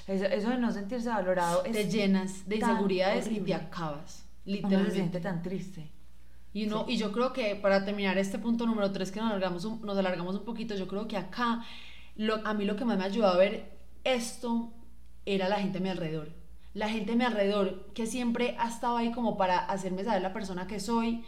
eso, 0.06 0.24
eso 0.26 0.50
de 0.50 0.58
no 0.58 0.72
sentirse 0.72 1.08
valorado 1.08 1.64
es 1.64 1.72
Te 1.72 1.88
llenas 1.88 2.48
de 2.48 2.56
inseguridades 2.56 3.30
y 3.30 3.40
te 3.40 3.54
acabas. 3.54 4.24
Uno 4.44 4.56
se 4.56 4.62
Literalmente. 4.62 4.94
siente 4.94 5.20
tan 5.20 5.42
triste. 5.42 5.90
Y, 6.58 6.66
uno, 6.66 6.86
y 6.88 6.96
yo 6.96 7.12
creo 7.12 7.32
que 7.32 7.54
para 7.54 7.84
terminar 7.84 8.18
este 8.18 8.36
punto 8.36 8.66
número 8.66 8.90
3 8.90 9.12
que 9.12 9.20
nos 9.20 9.30
alargamos 9.30 9.64
un, 9.64 9.80
nos 9.82 9.96
alargamos 9.96 10.34
un 10.34 10.44
poquito, 10.44 10.74
yo 10.74 10.88
creo 10.88 11.06
que 11.06 11.16
acá 11.16 11.64
lo, 12.16 12.44
a 12.44 12.52
mí 12.52 12.64
lo 12.64 12.74
que 12.74 12.84
más 12.84 12.98
me 12.98 13.04
ayudó 13.04 13.28
a 13.28 13.36
ver 13.36 13.78
esto 14.02 14.72
era 15.24 15.48
la 15.48 15.60
gente 15.60 15.78
a 15.78 15.80
mi 15.80 15.88
alrededor. 15.88 16.30
La 16.74 16.88
gente 16.88 17.12
a 17.12 17.14
mi 17.14 17.22
alrededor 17.22 17.92
que 17.94 18.06
siempre 18.06 18.56
ha 18.58 18.66
estado 18.66 18.96
ahí 18.96 19.12
como 19.12 19.36
para 19.36 19.56
hacerme 19.56 20.02
saber 20.02 20.20
la 20.20 20.32
persona 20.32 20.66
que 20.66 20.80
soy, 20.80 21.22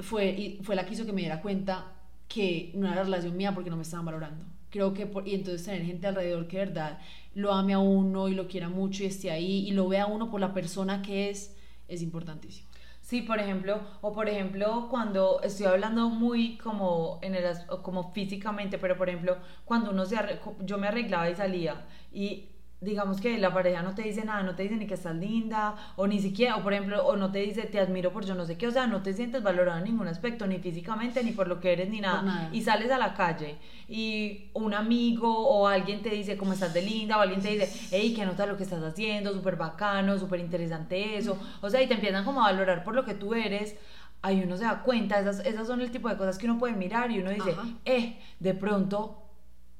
fue, 0.00 0.30
y 0.30 0.60
fue 0.62 0.76
la 0.76 0.86
que 0.86 0.94
hizo 0.94 1.04
que 1.04 1.12
me 1.12 1.20
diera 1.20 1.42
cuenta 1.42 1.92
que 2.26 2.72
no 2.74 2.86
era 2.86 2.96
la 2.96 3.02
relación 3.02 3.36
mía 3.36 3.52
porque 3.54 3.68
no 3.68 3.76
me 3.76 3.82
estaban 3.82 4.06
valorando. 4.06 4.46
Creo 4.70 4.94
que, 4.94 5.04
por, 5.04 5.28
y 5.28 5.34
entonces 5.34 5.66
tener 5.66 5.84
gente 5.84 6.06
alrededor 6.06 6.48
que 6.48 6.56
de 6.56 6.64
verdad 6.64 7.00
lo 7.34 7.52
ame 7.52 7.74
a 7.74 7.80
uno 7.80 8.30
y 8.30 8.34
lo 8.34 8.48
quiera 8.48 8.70
mucho 8.70 9.02
y 9.02 9.08
esté 9.08 9.30
ahí 9.30 9.68
y 9.68 9.72
lo 9.72 9.88
vea 9.88 10.04
a 10.04 10.06
uno 10.06 10.30
por 10.30 10.40
la 10.40 10.54
persona 10.54 11.02
que 11.02 11.28
es, 11.28 11.54
es 11.86 12.00
importantísimo. 12.00 12.67
Sí, 13.08 13.22
por 13.22 13.38
ejemplo, 13.40 13.80
o 14.02 14.12
por 14.12 14.28
ejemplo, 14.28 14.86
cuando 14.90 15.40
estoy 15.42 15.64
hablando 15.64 16.10
muy 16.10 16.58
como 16.58 17.18
en 17.22 17.34
el 17.34 17.44
como 17.82 18.12
físicamente, 18.12 18.76
pero 18.76 18.98
por 18.98 19.08
ejemplo, 19.08 19.38
cuando 19.64 19.90
uno 19.92 20.04
se 20.04 20.16
yo 20.60 20.76
me 20.76 20.88
arreglaba 20.88 21.30
y 21.30 21.34
salía 21.34 21.86
y 22.12 22.50
digamos 22.80 23.20
que 23.20 23.38
la 23.38 23.52
pareja 23.52 23.82
no 23.82 23.94
te 23.94 24.02
dice 24.02 24.24
nada, 24.24 24.42
no 24.42 24.54
te 24.54 24.62
dice 24.62 24.76
ni 24.76 24.86
que 24.86 24.94
estás 24.94 25.16
linda 25.16 25.74
o 25.96 26.06
ni 26.06 26.20
siquiera, 26.20 26.56
o 26.56 26.62
por 26.62 26.72
ejemplo, 26.72 27.04
o 27.04 27.16
no 27.16 27.32
te 27.32 27.40
dice 27.40 27.62
te 27.62 27.80
admiro 27.80 28.12
por 28.12 28.24
yo 28.24 28.34
no 28.34 28.44
sé 28.46 28.56
qué, 28.56 28.68
o 28.68 28.70
sea, 28.70 28.86
no 28.86 29.02
te 29.02 29.12
sientes 29.12 29.42
valorado 29.42 29.78
en 29.78 29.84
ningún 29.84 30.06
aspecto, 30.06 30.46
ni 30.46 30.58
físicamente, 30.58 31.24
ni 31.24 31.32
por 31.32 31.48
lo 31.48 31.60
que 31.60 31.72
eres, 31.72 31.88
ni 31.90 32.00
nada. 32.00 32.22
Nada. 32.22 32.50
Y 32.52 32.62
sales 32.62 32.90
a 32.90 32.98
la 32.98 33.14
calle 33.14 33.56
y 33.88 34.50
un 34.54 34.74
amigo 34.74 35.28
o 35.48 35.66
alguien 35.66 36.02
te 36.02 36.10
dice 36.10 36.36
cómo 36.36 36.52
estás 36.52 36.72
de 36.72 36.82
linda 36.82 37.18
o 37.18 37.20
alguien 37.20 37.40
te 37.40 37.48
dice, 37.48 37.88
hey, 37.90 38.14
que 38.14 38.24
nota 38.24 38.46
lo 38.46 38.56
que 38.56 38.62
estás 38.62 38.82
haciendo, 38.82 39.32
súper 39.32 39.56
bacano, 39.56 40.18
súper 40.18 40.40
interesante 40.40 41.16
eso. 41.16 41.38
O 41.60 41.70
sea, 41.70 41.82
y 41.82 41.88
te 41.88 41.94
empiezan 41.94 42.24
como 42.24 42.44
a 42.44 42.52
valorar 42.52 42.84
por 42.84 42.94
lo 42.94 43.04
que 43.04 43.14
tú 43.14 43.34
eres. 43.34 43.76
Ahí 44.20 44.42
uno 44.44 44.56
se 44.56 44.64
da 44.64 44.82
cuenta, 44.82 45.20
esas, 45.20 45.46
esas 45.46 45.66
son 45.66 45.80
el 45.80 45.90
tipo 45.92 46.08
de 46.08 46.16
cosas 46.16 46.38
que 46.38 46.46
uno 46.46 46.58
puede 46.58 46.74
mirar 46.74 47.10
y 47.12 47.20
uno 47.20 47.30
dice, 47.30 47.52
Ajá. 47.52 47.66
eh, 47.84 48.18
de 48.40 48.54
pronto 48.54 49.27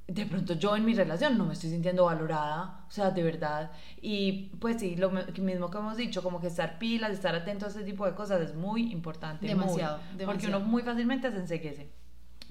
de 0.09 0.25
pronto 0.25 0.55
yo 0.55 0.75
en 0.75 0.87
mi 0.87 0.95
relación 0.95 1.37
no 1.37 1.45
me 1.45 1.53
estoy 1.53 1.69
sintiendo 1.71 2.07
valorada, 2.07 2.85
o 2.89 2.91
sea, 2.91 3.11
de 3.11 3.23
verdad. 3.23 3.71
Y 4.01 4.51
pues 4.59 4.81
sí, 4.81 4.97
lo 4.97 5.11
mismo 5.11 5.71
que 5.71 5.79
hemos 5.79 5.97
dicho, 5.99 6.23
como 6.23 6.41
que 6.41 6.47
estar 6.47 6.79
pilas, 6.79 7.13
estar 7.13 7.35
atento 7.35 7.67
a 7.67 7.69
ese 7.69 7.85
tipo 7.85 8.07
de 8.07 8.15
cosas 8.15 8.41
es 8.41 8.55
muy 8.55 8.91
importante. 8.91 9.45
muy, 9.47 9.55
Demasiado, 9.55 9.99
Porque 9.99 10.17
demasiado. 10.17 10.57
uno 10.61 10.67
muy 10.67 10.83
fácilmente 10.83 11.31
se 11.31 11.37
enseguece. 11.37 11.93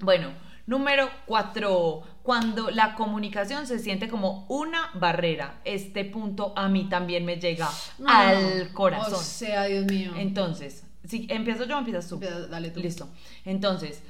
Bueno, 0.00 0.28
número 0.66 1.08
cuatro, 1.26 2.02
cuando 2.22 2.70
la 2.70 2.94
comunicación 2.94 3.66
se 3.66 3.80
siente 3.80 4.08
como 4.08 4.46
una 4.48 4.90
barrera. 4.94 5.60
Este 5.64 6.04
punto 6.04 6.52
a 6.56 6.68
mí 6.68 6.88
también 6.88 7.24
me 7.24 7.40
llega 7.40 7.68
No, 7.98 8.08
al 8.08 8.72
corazón. 8.72 9.14
O 9.14 9.16
sea, 9.16 9.64
Dios 9.64 9.84
mío. 9.86 10.12
Entonces, 10.16 10.84
si 11.04 11.26
empiezo 11.28 11.64
yo, 11.64 11.76
empiezas 11.76 12.06
tú. 12.08 12.14
Empieza- 12.14 12.46
dale 12.46 12.70
tú. 12.70 12.78
Listo. 12.78 13.08
Entonces, 13.44 14.00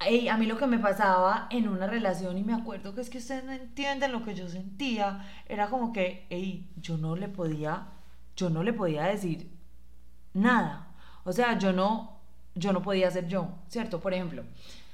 ey, 0.00 0.28
a 0.28 0.36
mí 0.36 0.46
lo 0.46 0.56
que 0.56 0.66
me 0.66 0.78
pasaba 0.78 1.46
en 1.50 1.68
una 1.68 1.86
relación, 1.86 2.38
y 2.38 2.44
me 2.44 2.54
acuerdo 2.54 2.94
que 2.94 3.00
es 3.00 3.10
que 3.10 3.18
ustedes 3.18 3.44
no 3.44 3.52
entienden 3.52 4.12
lo 4.12 4.24
que 4.24 4.34
yo 4.34 4.48
sentía, 4.48 5.24
era 5.46 5.68
como 5.68 5.92
que, 5.92 6.26
ey, 6.30 6.70
yo 6.76 6.96
no 6.96 7.16
le 7.16 7.28
podía, 7.28 7.88
yo 8.36 8.50
no 8.50 8.62
le 8.62 8.72
podía 8.72 9.04
decir 9.04 9.50
nada. 10.32 10.88
O 11.24 11.32
sea, 11.32 11.58
yo 11.58 11.72
no, 11.72 12.20
yo 12.54 12.72
no 12.72 12.82
podía 12.82 13.10
ser 13.10 13.28
yo, 13.28 13.48
¿cierto? 13.68 14.00
Por 14.00 14.14
ejemplo, 14.14 14.44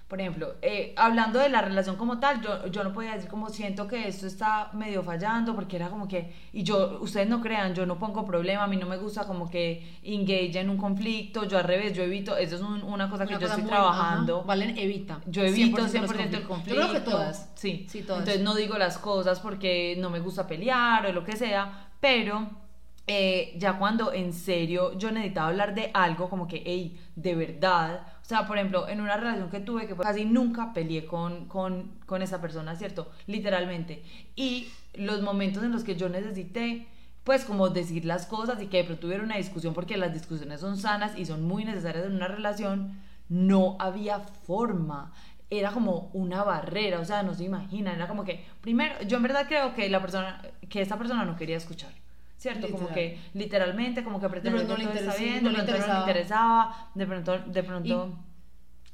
por 0.09 0.21
ejemplo, 0.21 0.55
eh, 0.62 0.95
hablando 0.97 1.40
de 1.40 1.49
la 1.49 1.62
relación 1.62 1.97
como 1.97 2.21
tal, 2.21 2.40
yo, 2.40 2.69
yo 2.69 2.85
no 2.85 2.92
podía 2.92 3.14
decir 3.14 3.29
como 3.29 3.49
siento 3.51 3.88
que 3.88 4.07
esto 4.07 4.29
está 4.29 4.71
medio 4.73 5.03
fallando, 5.03 5.55
porque 5.57 5.75
era 5.75 5.88
como 5.88 6.07
que, 6.07 6.33
y 6.53 6.62
yo, 6.62 6.99
ustedes 7.01 7.29
no 7.29 7.40
crean, 7.40 7.75
yo 7.75 7.87
no 7.87 7.99
pongo 7.99 8.25
problema, 8.25 8.62
a 8.62 8.66
mí 8.69 8.77
no 8.77 8.87
me 8.87 8.99
gusta 8.99 9.25
como 9.27 9.51
que 9.51 9.99
engage 10.05 10.61
en 10.61 10.71
un 10.71 10.77
conflicto, 10.77 11.42
yo 11.45 11.59
al 11.59 11.64
revés, 11.64 11.92
yo 11.92 12.05
evito, 12.05 12.37
eso 12.37 12.55
es 12.55 12.62
un- 12.62 12.85
una 12.85 13.11
cosa 13.11 13.27
que 13.27 13.33
yo 13.35 13.40
estoy 13.47 13.62
muy- 13.62 13.71
trabajando. 13.71 14.37
ajá. 14.38 14.47
Valen, 14.47 14.79
evita. 14.79 15.21
Yo 15.27 15.42
evito 15.42 15.77
100% 15.88 15.88
100%, 15.88 16.03
los 16.03 16.40
el 16.40 16.47
conflictos. 16.47 16.49
conflicto. 16.49 16.81
Yo 16.83 16.88
creo 16.88 17.05
que 17.05 17.11
todas. 17.11 17.51
Sí. 17.57 17.87
Sí, 17.88 18.03
todas. 18.03 18.21
Entonces 18.21 18.42
no 18.45 18.55
digo 18.55 18.79
las 18.79 18.99
cosas 18.99 19.40
porque 19.40 19.97
no 19.99 20.09
me 20.11 20.21
gusta 20.21 20.47
pelear 20.47 21.05
o 21.07 21.12
lo 21.12 21.25
que 21.25 21.35
sea, 21.37 21.88
pero 22.01 22.49
eh, 23.09 23.55
ya 23.59 23.79
cuando 23.79 24.12
en 24.12 24.33
serio 24.33 24.97
yo 24.99 25.11
necesitaba 25.12 25.49
hablar 25.49 25.75
de 25.75 25.90
algo 25.95 26.29
como 26.29 26.49
que, 26.49 26.62
hey, 26.66 26.99
de 27.14 27.35
verdad, 27.37 28.07
o 28.27 28.29
sea, 28.29 28.45
por 28.45 28.59
ejemplo, 28.59 28.89
en 28.89 29.01
una 29.01 29.17
relación 29.17 29.51
que 29.51 29.61
tuve 29.61 29.87
que 29.87 29.95
casi 29.95 30.25
nunca 30.25 30.73
peleé 30.75 31.07
con, 31.07 31.45
con, 31.47 31.93
con 32.07 32.23
esa 32.23 32.41
persona, 32.41 32.75
¿cierto? 32.75 33.09
Literalmente. 33.29 34.03
Y 34.35 34.67
los 34.95 35.23
momentos 35.23 35.62
en 35.62 35.71
los 35.71 35.85
que 35.85 35.95
yo 35.95 36.09
necesité 36.09 36.89
pues 37.23 37.45
como 37.45 37.69
decir 37.69 38.05
las 38.05 38.27
cosas 38.27 38.61
y 38.61 38.67
que 38.67 38.79
de 38.79 38.85
pronto 38.85 39.07
hubiera 39.07 39.23
una 39.23 39.37
discusión 39.37 39.75
porque 39.75 39.97
las 39.97 40.12
discusiones 40.12 40.61
son 40.61 40.77
sanas 40.77 41.17
y 41.17 41.25
son 41.25 41.45
muy 41.45 41.65
necesarias 41.65 42.07
en 42.07 42.17
una 42.17 42.27
relación, 42.27 43.01
no 43.29 43.77
había 43.79 44.19
forma. 44.19 45.12
Era 45.49 45.71
como 45.71 46.11
una 46.12 46.43
barrera, 46.43 46.99
o 46.99 47.05
sea, 47.05 47.23
no 47.23 47.33
se 47.33 47.45
imaginan, 47.45 47.95
era 47.95 48.09
como 48.09 48.25
que, 48.25 48.45
primero, 48.61 49.01
yo 49.07 49.19
en 49.19 49.23
verdad 49.23 49.47
creo 49.47 49.73
que 49.73 49.89
la 49.89 50.01
persona, 50.01 50.43
que 50.69 50.81
esta 50.81 50.99
persona 50.99 51.25
no 51.25 51.37
quería 51.37 51.57
escuchar, 51.57 51.93
¿cierto? 52.53 52.69
Como 52.71 52.89
Literal. 52.89 52.95
que 52.95 53.19
literalmente, 53.35 54.05
como 54.05 54.21
que 54.21 54.29
pretendía 54.29 54.61
que 54.63 54.67
todo 54.69 54.79
no 54.79 54.91
está 54.93 55.15
bien, 55.17 55.43
no 55.43 55.51
de 55.51 55.55
pronto 55.57 55.73
no 55.73 55.95
le 55.95 55.99
interesaba, 56.01 56.91
de 56.95 57.07
pronto, 57.07 57.39
de 57.39 57.63
pronto... 57.63 58.19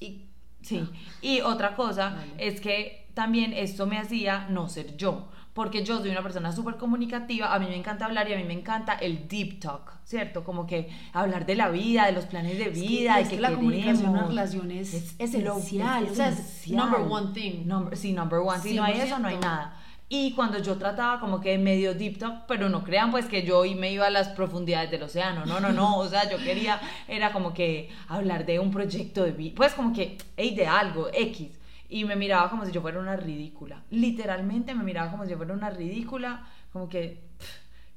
Y 0.00 0.28
Sí, 0.62 0.88
y 1.22 1.40
otra 1.40 1.74
cosa 1.74 2.10
Vale. 2.10 2.34
es 2.38 2.60
que 2.60 3.08
también 3.14 3.52
esto 3.52 3.84
me 3.86 3.98
hacía 3.98 4.46
no 4.48 4.68
ser 4.68 4.96
yo, 4.96 5.28
porque 5.54 5.84
yo 5.84 5.98
soy 5.98 6.10
una 6.10 6.22
persona 6.22 6.52
súper 6.52 6.76
comunicativa, 6.76 7.52
a 7.52 7.58
mí 7.58 7.66
me 7.66 7.74
encanta 7.76 8.04
hablar 8.04 8.28
y 8.30 8.34
a 8.34 8.36
mí 8.36 8.44
me 8.44 8.52
encanta 8.54 8.92
el 8.94 9.26
deep 9.26 9.58
talk, 9.58 9.90
¿cierto? 10.04 10.44
Como 10.44 10.64
que 10.64 10.88
hablar 11.12 11.46
de 11.46 11.56
la 11.56 11.68
vida, 11.68 12.06
de 12.06 12.12
los 12.12 12.26
planes 12.26 12.58
de 12.58 12.66
Es 12.66 12.78
que- 12.78 12.86
vida, 12.86 13.18
es 13.18 13.24
de 13.24 13.30
que 13.30 13.36
que 13.36 13.42
la 13.42 13.52
comunicación 13.54 13.96
en 13.96 14.02
una 14.10 14.12
queremos. 14.20 14.28
relación 14.28 14.70
es 14.70 15.16
lo- 15.18 15.24
esencial, 15.24 16.04
o 16.10 16.14
sea, 16.14 16.28
es 16.28 16.68
number 16.68 17.00
one 17.10 17.32
thing. 17.34 17.66
Number- 17.66 17.96
sí, 17.96 18.12
number 18.12 18.38
one, 18.38 18.60
si 18.60 18.74
no 18.74 18.84
hay 18.84 19.00
eso 19.00 19.18
no 19.18 19.26
hay 19.28 19.34
100%. 19.34 19.40
nada. 19.40 19.81
Y 20.14 20.32
cuando 20.32 20.58
yo 20.58 20.76
trataba 20.76 21.18
como 21.20 21.40
que 21.40 21.56
medio 21.56 21.94
deep 21.94 22.18
talk, 22.18 22.44
pero 22.46 22.68
no 22.68 22.84
crean 22.84 23.10
pues 23.10 23.24
que 23.24 23.44
yo 23.44 23.64
y 23.64 23.74
me 23.74 23.90
iba 23.90 24.06
a 24.08 24.10
las 24.10 24.28
profundidades 24.28 24.90
del 24.90 25.04
océano, 25.04 25.46
no, 25.46 25.58
no, 25.58 25.72
no, 25.72 25.96
o 25.96 26.06
sea, 26.06 26.30
yo 26.30 26.36
quería, 26.36 26.78
era 27.08 27.32
como 27.32 27.54
que 27.54 27.88
hablar 28.08 28.44
de 28.44 28.58
un 28.58 28.70
proyecto 28.70 29.24
de 29.24 29.32
vida, 29.32 29.54
pues 29.56 29.72
como 29.72 29.94
que, 29.94 30.18
hey, 30.36 30.54
de 30.54 30.66
algo, 30.66 31.08
X. 31.14 31.58
Y 31.88 32.04
me 32.04 32.14
miraba 32.14 32.50
como 32.50 32.66
si 32.66 32.72
yo 32.72 32.82
fuera 32.82 33.00
una 33.00 33.16
ridícula, 33.16 33.84
literalmente 33.88 34.74
me 34.74 34.84
miraba 34.84 35.10
como 35.10 35.24
si 35.24 35.30
yo 35.30 35.38
fuera 35.38 35.54
una 35.54 35.70
ridícula, 35.70 36.46
como 36.74 36.90
que, 36.90 37.22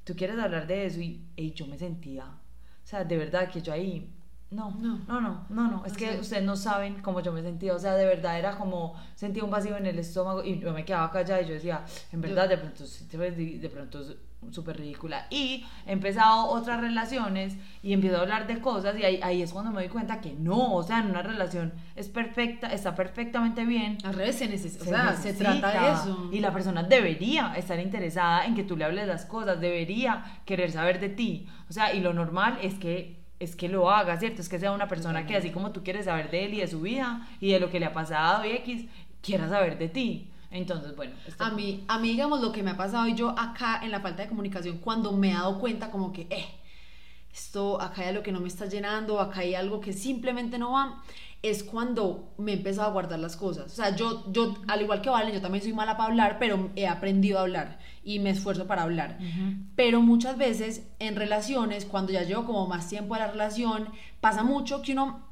tú 0.06 0.15
quieres 0.15 0.39
hablar 0.39 0.67
de 0.67 0.86
eso 0.86 1.01
y 1.01 1.51
yo 1.54 1.67
me 1.67 1.78
sentía, 1.78 2.28
o 2.28 2.88
sea, 2.88 3.04
de 3.04 3.17
verdad 3.17 3.49
que 3.49 3.62
yo 3.62 3.73
ahí 3.73 4.10
No, 4.56 4.72
No. 4.80 5.00
no, 5.08 5.22
no, 5.22 5.46
no, 5.50 5.72
no, 5.72 5.86
es 5.86 5.94
O 5.94 5.96
que 5.96 6.10
sea- 6.12 6.20
ustedes 6.22 6.44
no 6.44 6.56
saben 6.56 7.02
cómo 7.02 7.20
yo 7.20 7.32
me 7.34 7.41
sentía, 7.41 7.74
o 7.76 7.80
sea, 7.80 7.94
de 7.96 8.06
verdad 8.06 8.39
era 8.39 8.56
como, 8.58 8.96
sentía 9.15 9.44
un 9.44 9.52
vacío 9.52 9.76
en 9.78 9.86
el 9.86 10.00
estómago 10.00 10.44
y 10.44 10.60
yo 10.60 10.72
me 10.74 10.86
quedaba 10.86 11.12
callada 11.12 11.41
y 11.41 11.48
yo 11.48 11.54
decía, 11.54 11.84
en 12.12 12.22
verdad, 12.22 12.48
de 12.50 12.58
pronto, 12.58 12.84
de 12.84 13.70
pronto 13.70 14.02
es 14.02 14.15
súper 14.52 14.78
ridícula. 14.78 15.26
Y 15.32 15.65
he 15.88 15.91
empezado 15.91 16.46
otras 16.50 16.80
relaciones 16.80 17.58
y 17.82 17.94
empiezo 17.94 18.18
a 18.18 18.22
hablar 18.22 18.46
de 18.46 18.62
cosas 18.62 18.96
y 18.98 19.04
ahí, 19.04 19.20
ahí 19.24 19.41
es 19.41 19.52
cuando 19.52 19.72
me 19.72 19.82
doy 19.82 19.89
cuenta 19.89 20.22
que 20.22 20.34
no, 20.34 20.76
o 20.76 20.84
sea, 20.84 21.00
en 21.00 21.08
una 21.08 21.24
relación 21.24 21.74
es 21.96 22.10
perfecta, 22.10 22.72
está 22.72 22.94
perfectamente 22.96 23.65
bien, 23.65 23.98
Al 24.04 24.13
revés, 24.13 24.36
se 24.36 24.48
necesita, 24.48 24.84
o 24.84 24.86
se 24.86 24.91
sea, 24.91 25.15
se 25.18 25.34
trata 25.34 25.72
de 25.88 25.91
eso. 25.94 26.30
Y 26.32 26.39
la 26.41 26.54
persona 26.54 26.84
debería 26.84 27.54
estar 27.56 27.80
interesada 27.80 28.46
en 28.46 28.54
que 28.56 28.63
tú 28.63 28.78
le 28.78 28.86
hables 28.86 29.08
las 29.08 29.26
cosas, 29.26 29.60
debería 29.60 30.24
querer 30.46 30.72
saber 30.72 31.00
de 31.00 31.10
ti. 31.10 31.48
O 31.70 31.74
sea, 31.74 31.94
y 31.96 32.00
lo 32.02 32.13
normal 32.13 32.60
es 32.62 32.76
que 32.76 33.24
es 33.39 33.56
que 33.56 33.67
lo 33.69 33.89
haga, 33.91 34.17
¿cierto? 34.19 34.41
Es 34.41 34.50
que 34.50 34.60
sea 34.60 34.71
una 34.71 34.88
persona 34.88 35.26
que 35.26 35.36
así 35.36 35.52
como 35.52 35.71
tú 35.71 35.84
quieres 35.84 36.06
saber 36.06 36.32
de 36.32 36.45
él 36.45 36.54
y 36.54 36.60
de 36.60 36.67
su 36.67 36.82
vida 36.82 37.28
y 37.39 37.52
de 37.52 37.60
lo 37.60 37.69
que 37.69 37.80
le 37.80 37.86
ha 37.86 37.93
pasado 37.93 38.45
y 38.45 38.52
X, 38.52 38.86
quiera 39.21 39.50
saber 39.50 39.78
de 39.78 39.89
ti. 39.89 40.32
Entonces, 40.52 40.95
bueno, 40.95 41.13
este- 41.28 41.43
A 41.43 41.50
mí, 41.50 41.84
a 41.88 42.00
mí, 42.00 42.10
digamos, 42.10 42.39
lo 42.41 42.52
que 42.52 42.63
me 42.63 42.71
ha 42.71 42.78
pasado 42.78 43.08
y 43.08 43.15
yo 43.15 43.38
acá 43.38 43.82
en 43.84 43.91
la 43.91 44.00
falta 44.00 44.24
de 44.24 44.30
comunicación, 44.30 44.78
cuando 44.78 45.12
me 45.12 45.32
he 45.32 45.34
dado 45.34 45.60
cuenta 45.60 45.91
como 45.91 46.13
que, 46.13 46.28
eh, 46.30 46.45
esto, 47.34 47.82
acá 47.82 48.04
hay 48.04 48.10
algo 48.10 48.24
que 48.24 48.32
no 48.32 48.39
me 48.39 48.48
está 48.48 48.65
llenando, 48.65 49.19
acá 49.19 49.41
hay 49.41 49.56
algo 49.56 49.82
que 49.82 49.91
simplemente 49.91 50.58
no 50.58 50.71
va, 50.71 51.04
es 51.49 51.63
cuando 51.63 52.34
me 52.38 52.51
he 52.51 52.55
empezado 52.55 52.88
a 52.88 52.91
guardar 52.91 53.19
las 53.19 53.36
cosas. 53.38 53.71
O 53.71 53.75
sea, 53.75 53.95
yo, 53.95 54.23
yo 54.31 54.55
al 54.67 54.81
igual 54.81 55.01
que 55.01 55.10
Valen, 55.10 55.34
yo 55.34 55.41
también 55.41 55.63
soy 55.63 55.73
mala 55.73 55.95
para 55.97 56.10
hablar, 56.10 56.38
pero 56.39 56.69
he 56.75 56.88
aprendido 56.88 57.38
a 57.39 57.41
hablar 57.41 57.79
y 58.03 58.19
me 58.19 58.29
esfuerzo 58.31 58.67
para 58.67 58.84
hablar. 58.84 59.17
Pero 59.75 60.01
muchas 60.01 60.38
veces 60.38 60.84
en 60.99 61.15
relaciones, 61.15 61.86
cuando 61.86 62.12
ya 62.12 62.23
llevo 62.23 62.45
como 62.45 62.67
más 62.67 62.88
tiempo 62.89 63.15
a 63.15 63.19
la 63.19 63.27
relación, 63.31 63.89
pasa 64.21 64.43
mucho 64.43 64.81
que 64.81 64.93
uno 64.93 65.23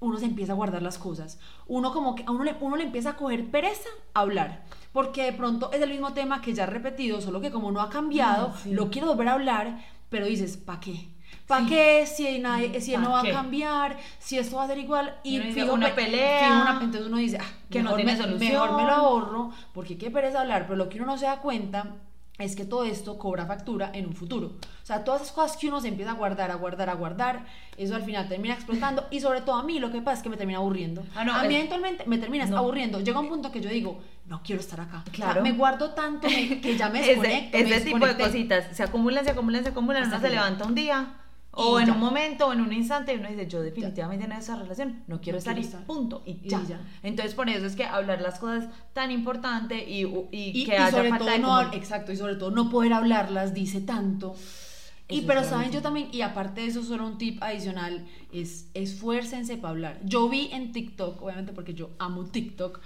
uno 0.00 0.16
se 0.16 0.26
empieza 0.26 0.52
a 0.52 0.54
guardar 0.54 0.80
las 0.80 0.96
cosas. 0.96 1.40
Uno 1.66 1.92
como 1.92 2.14
que 2.14 2.22
a 2.24 2.30
uno 2.30 2.44
le, 2.44 2.54
uno 2.60 2.76
le 2.76 2.84
empieza 2.84 3.10
a 3.10 3.16
coger 3.16 3.50
pereza 3.50 3.88
a 4.14 4.20
hablar. 4.20 4.62
Porque 4.92 5.24
de 5.24 5.32
pronto 5.32 5.72
es 5.72 5.82
el 5.82 5.90
mismo 5.90 6.12
tema 6.12 6.40
que 6.40 6.54
ya 6.54 6.62
he 6.62 6.66
repetido, 6.66 7.20
solo 7.20 7.40
que 7.40 7.50
como 7.50 7.72
no 7.72 7.80
ha 7.80 7.90
cambiado, 7.90 8.52
Ah, 8.54 8.60
sí. 8.62 8.70
lo 8.72 8.90
quiero 8.90 9.08
volver 9.08 9.26
a 9.28 9.32
hablar, 9.32 9.84
pero 10.08 10.26
dices, 10.26 10.56
¿para 10.56 10.78
qué? 10.78 11.08
¿Para 11.48 11.62
Sí. 11.64 11.68
qué? 11.70 12.06
Si, 12.06 12.38
nadie, 12.38 12.80
si 12.80 12.94
él 12.94 13.00
¿Pa' 13.00 13.06
no 13.08 13.12
va 13.14 13.22
qué? 13.22 13.30
a 13.30 13.34
cambiar, 13.34 13.96
si 14.20 14.38
esto 14.38 14.56
va 14.58 14.64
a 14.64 14.66
ser 14.68 14.78
igual. 14.78 15.16
Y 15.24 15.38
dice, 15.38 15.62
fijo, 15.62 15.72
una 15.72 15.88
pe- 15.88 16.02
pelea. 16.04 16.40
fijo 16.46 16.60
una- 16.60 16.70
entonces 16.82 17.06
uno 17.06 17.16
dice, 17.16 17.38
ah, 17.40 17.44
Que 17.70 17.78
no 17.78 17.84
mejor 17.84 17.96
tiene 17.96 18.12
me- 18.12 18.18
solución. 18.18 18.52
Mejor 18.52 18.76
me 18.76 18.82
lo 18.84 18.90
ahorro, 18.92 19.50
porque 19.72 19.96
qué 19.98 20.10
pereza 20.10 20.42
hablar. 20.42 20.64
Pero 20.66 20.76
lo 20.76 20.88
que 20.88 20.98
uno 20.98 21.06
no 21.06 21.18
se 21.18 21.24
da 21.26 21.38
cuenta 21.40 21.96
es 22.38 22.54
que 22.54 22.64
todo 22.64 22.84
esto 22.84 23.18
cobra 23.18 23.46
factura 23.46 23.90
en 23.94 24.06
un 24.06 24.14
futuro. 24.14 24.58
O 24.82 24.86
sea, 24.88 25.02
todas 25.04 25.22
esas 25.22 25.32
cosas 25.34 25.56
que 25.56 25.68
uno 25.68 25.80
se 25.80 25.88
empieza 25.88 26.12
a 26.12 26.14
guardar, 26.14 26.50
a 26.50 26.54
guardar, 26.54 26.88
a 26.90 26.94
guardar, 26.94 27.46
eso 27.76 27.96
al 27.96 28.02
final 28.04 28.28
termina 28.28 28.54
explotando. 28.54 29.06
Y 29.10 29.20
sobre 29.20 29.40
todo 29.40 29.56
a 29.56 29.64
mí 29.64 29.78
lo 29.80 29.90
que 29.90 30.00
pasa 30.02 30.18
es 30.18 30.22
que 30.22 30.28
me 30.28 30.36
termina 30.36 30.58
aburriendo. 30.58 31.02
Ah, 31.16 31.24
no, 31.24 31.34
a 31.34 31.42
mí 31.42 31.48
es- 31.48 31.60
eventualmente 31.60 32.04
me 32.06 32.18
termina 32.18 32.44
No. 32.46 32.58
aburriendo. 32.58 33.00
Llega 33.00 33.18
un 33.18 33.28
punto 33.28 33.50
que 33.50 33.60
yo 33.62 33.70
digo, 33.70 34.00
no 34.26 34.42
quiero 34.44 34.60
estar 34.60 34.80
acá. 34.82 34.98
O 35.00 35.04
sea, 35.06 35.12
Claro. 35.14 35.42
me 35.42 35.52
guardo 35.52 35.90
tanto 35.94 36.28
me- 36.28 36.60
que 36.60 36.76
ya 36.76 36.90
me 36.90 37.00
ese, 37.00 37.08
desconecto. 37.16 37.58
me 37.58 37.64
ese 37.74 37.80
tipo 37.86 38.06
de 38.06 38.16
cositas 38.18 38.76
se 38.76 38.82
acumulan, 38.84 39.24
se 39.24 39.30
acumulan, 39.32 39.62
se 39.64 39.70
acumulan, 39.70 40.02
Hasta 40.04 40.18
uno 40.18 40.26
se 40.26 40.30
levanta 40.34 40.64
un 40.66 40.74
día 40.74 41.08
o 41.58 41.80
en 41.80 41.86
ya. 41.86 41.92
un 41.92 42.00
momento 42.00 42.46
o 42.46 42.52
en 42.52 42.60
un 42.60 42.72
instante 42.72 43.14
uno 43.16 43.28
dice, 43.28 43.46
yo 43.46 43.60
definitivamente 43.62 44.24
en 44.24 44.32
esa 44.32 44.56
relación 44.56 45.02
no 45.06 45.20
quiero 45.20 45.36
No 45.36 45.38
estar 45.38 45.54
quiero 45.54 45.60
y 45.60 45.64
estar. 45.64 45.84
punto, 45.84 46.22
y 46.26 46.40
Y 46.42 46.48
ya. 46.48 46.62
ya. 46.68 46.80
Entonces 47.02 47.34
por 47.34 47.48
eso 47.48 47.66
es 47.66 47.76
que 47.76 47.84
hablar 47.84 48.20
las 48.20 48.38
cosas 48.38 48.68
tan 48.92 49.10
importante 49.10 49.88
y, 49.88 50.04
y, 50.04 50.28
y, 50.32 50.64
que 50.64 50.76
haya 50.76 50.90
sobre 50.90 51.10
falta 51.10 51.24
todo 51.24 51.34
de 51.34 51.38
no 51.40 51.72
exacto 51.72 52.12
y 52.12 52.16
sobre 52.16 52.36
todo 52.36 52.50
no 52.50 52.70
poder 52.70 52.92
hablarlas 52.92 53.54
dice 53.54 53.80
tanto 53.80 54.34
y 55.10 55.22
pero 55.22 55.42
saben 55.42 55.70
yo 55.72 55.80
también 55.80 56.08
y 56.12 56.20
aparte 56.20 56.60
de 56.60 56.66
eso 56.66 56.82
solo 56.82 57.06
un 57.06 57.16
tip 57.16 57.42
adicional 57.42 58.06
es 58.30 58.68
esfuércense 58.74 59.56
para 59.56 59.70
hablar 59.70 60.00
yo 60.04 60.28
vi 60.28 60.50
en 60.52 60.70
TikTok 60.72 61.22
obviamente 61.22 61.52
porque 61.54 61.72
yo 61.72 61.90
amo 61.98 62.26
TikTok 62.26 62.80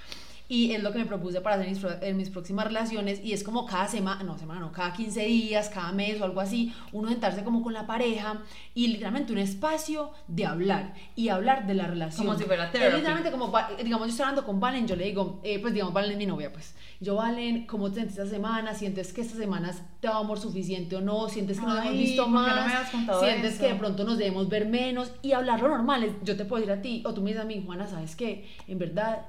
y 0.52 0.72
es 0.72 0.82
lo 0.82 0.92
que 0.92 0.98
me 0.98 1.06
propuse 1.06 1.40
para 1.40 1.54
hacer 1.56 1.66
en 1.68 1.72
mis, 1.74 1.84
en 2.02 2.16
mis 2.18 2.28
próximas 2.28 2.66
relaciones 2.66 3.20
y 3.24 3.32
es 3.32 3.42
como 3.42 3.64
cada 3.64 3.88
semana, 3.88 4.22
no 4.22 4.36
semana, 4.36 4.60
no, 4.60 4.70
cada 4.70 4.92
15 4.92 5.24
días, 5.24 5.70
cada 5.70 5.92
mes 5.92 6.20
o 6.20 6.24
algo 6.24 6.40
así, 6.42 6.74
uno 6.92 7.08
sentarse 7.08 7.42
como 7.42 7.62
con 7.62 7.72
la 7.72 7.86
pareja 7.86 8.42
y 8.74 8.88
literalmente 8.88 9.32
un 9.32 9.38
espacio 9.38 10.10
de 10.28 10.44
hablar 10.44 10.92
y 11.16 11.30
hablar 11.30 11.66
de 11.66 11.72
la 11.72 11.86
relación. 11.86 12.26
Como 12.26 12.38
si 12.38 12.44
fuera 12.44 12.70
therapy. 12.70 12.96
literalmente 12.96 13.30
como, 13.30 13.50
va- 13.50 13.70
digamos, 13.82 14.08
yo 14.08 14.10
estoy 14.10 14.24
hablando 14.24 14.44
con 14.44 14.60
Valen, 14.60 14.86
yo 14.86 14.94
le 14.94 15.04
digo, 15.06 15.40
eh, 15.42 15.58
pues 15.58 15.72
digamos, 15.72 15.94
Valen 15.94 16.10
es 16.12 16.16
mi 16.18 16.26
novia, 16.26 16.52
pues. 16.52 16.74
Yo, 17.00 17.16
Valen, 17.16 17.66
¿cómo 17.66 17.88
te 17.88 17.94
sientes 17.96 18.18
esta 18.18 18.28
semana? 18.30 18.74
¿Sientes 18.74 19.12
que 19.14 19.22
esta 19.22 19.36
semana 19.38 19.72
te 20.00 20.06
da 20.08 20.18
amor 20.18 20.38
suficiente 20.38 20.96
o 20.96 21.00
no? 21.00 21.30
¿Sientes 21.30 21.58
que 21.58 21.64
nos 21.66 21.78
Ay, 21.78 21.88
hemos 21.88 21.98
visto 21.98 22.24
¿por 22.30 22.44
qué 22.44 22.50
no 22.50 22.56
más? 22.56 22.90
contado 22.90 23.20
¿Sientes 23.24 23.52
eso? 23.54 23.62
que 23.62 23.68
de 23.72 23.74
pronto 23.78 24.04
nos 24.04 24.18
debemos 24.18 24.48
ver 24.50 24.66
menos? 24.66 25.12
Y 25.22 25.32
hablarlo 25.32 25.68
normal. 25.68 26.04
es- 26.04 26.12
Yo 26.22 26.36
te 26.36 26.44
puedo 26.44 26.60
decir 26.60 26.78
a 26.78 26.82
ti, 26.82 27.02
o 27.06 27.14
tú 27.14 27.22
me 27.22 27.30
dices 27.30 27.42
a 27.42 27.46
mí, 27.46 27.62
Juana, 27.64 27.86
¿sabes 27.86 28.14
qué? 28.16 28.46
En 28.68 28.78
verdad, 28.78 29.26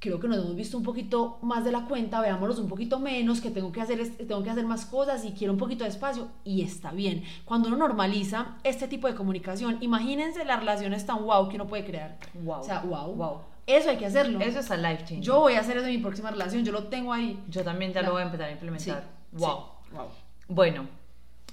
creo 0.00 0.18
que 0.18 0.26
nos 0.28 0.38
hemos 0.38 0.56
visto 0.56 0.76
un 0.78 0.82
poquito 0.82 1.38
más 1.42 1.62
de 1.64 1.70
la 1.72 1.84
cuenta, 1.84 2.20
veámonos 2.20 2.58
un 2.58 2.68
poquito 2.68 2.98
menos, 2.98 3.40
que 3.40 3.50
tengo 3.50 3.70
que 3.70 3.80
hacer, 3.82 4.00
tengo 4.26 4.42
que 4.42 4.50
hacer 4.50 4.64
más 4.64 4.86
cosas 4.86 5.24
y 5.24 5.32
quiero 5.32 5.52
un 5.52 5.58
poquito 5.58 5.84
de 5.84 5.90
espacio. 5.90 6.28
Y 6.42 6.62
está 6.62 6.90
bien. 6.90 7.22
Cuando 7.44 7.68
uno 7.68 7.76
normaliza 7.76 8.56
este 8.64 8.88
tipo 8.88 9.06
de 9.08 9.14
comunicación, 9.14 9.76
imagínense 9.82 10.44
las 10.44 10.58
relaciones 10.58 11.04
tan 11.06 11.24
wow 11.24 11.48
que 11.48 11.56
uno 11.56 11.66
puede 11.66 11.84
crear. 11.84 12.18
Wow. 12.34 12.60
O 12.60 12.64
sea, 12.64 12.80
wow. 12.80 13.14
Wow. 13.14 13.40
Eso 13.66 13.90
hay 13.90 13.98
que 13.98 14.06
hacerlo. 14.06 14.40
Eso 14.40 14.60
es 14.60 14.70
a 14.70 14.76
life 14.78 15.04
change. 15.04 15.22
Yo 15.22 15.38
voy 15.38 15.52
a 15.54 15.60
hacer 15.60 15.76
eso 15.76 15.86
en 15.86 15.92
mi 15.92 15.98
próxima 15.98 16.30
relación, 16.30 16.64
yo 16.64 16.72
lo 16.72 16.84
tengo 16.84 17.12
ahí. 17.12 17.38
Yo 17.48 17.62
también 17.62 17.92
ya 17.92 18.02
lo 18.02 18.12
voy 18.12 18.22
a 18.22 18.24
empezar 18.24 18.48
a 18.48 18.52
implementar. 18.52 19.04
Wow. 19.32 19.48
Sí. 19.84 19.94
Wow. 19.94 20.06
Bueno. 20.48 20.86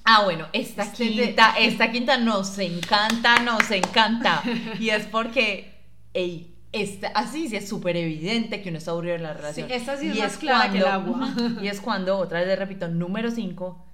Ah, 0.09 0.23
bueno, 0.23 0.47
esta 0.53 0.83
Este 0.83 1.03
de- 1.03 1.11
quinta, 1.11 1.53
esta 1.59 1.91
quinta 1.91 2.17
nos 2.17 2.57
encanta, 2.59 3.39
nos 3.39 3.69
encanta. 3.71 4.41
Y 4.79 4.89
es 4.89 5.05
porque, 5.05 5.75
ey, 6.13 6.55
esta, 6.71 7.07
así 7.09 7.47
sí 7.47 7.55
es 7.55 7.67
súper 7.67 7.95
evidente 7.95 8.61
que 8.61 8.69
uno 8.69 8.77
está 8.77 8.91
aburrido 8.91 9.15
en 9.15 9.23
la 9.23 9.33
relación. 9.33 9.67
Sí, 9.67 9.73
esta 9.73 9.97
sí 9.97 10.09
es 10.09 10.17
Y 10.17 10.19
más 10.19 10.37
clara 10.37 10.71
que 10.71 10.79
el 10.79 10.85
agua. 10.85 11.33
Y 11.61 11.67
es 11.67 11.81
cuando, 11.81 12.17
otra 12.17 12.39
vez 12.39 12.47
le 12.47 12.55
repito, 12.55 12.87
número 12.87 13.31
5, 13.31 13.85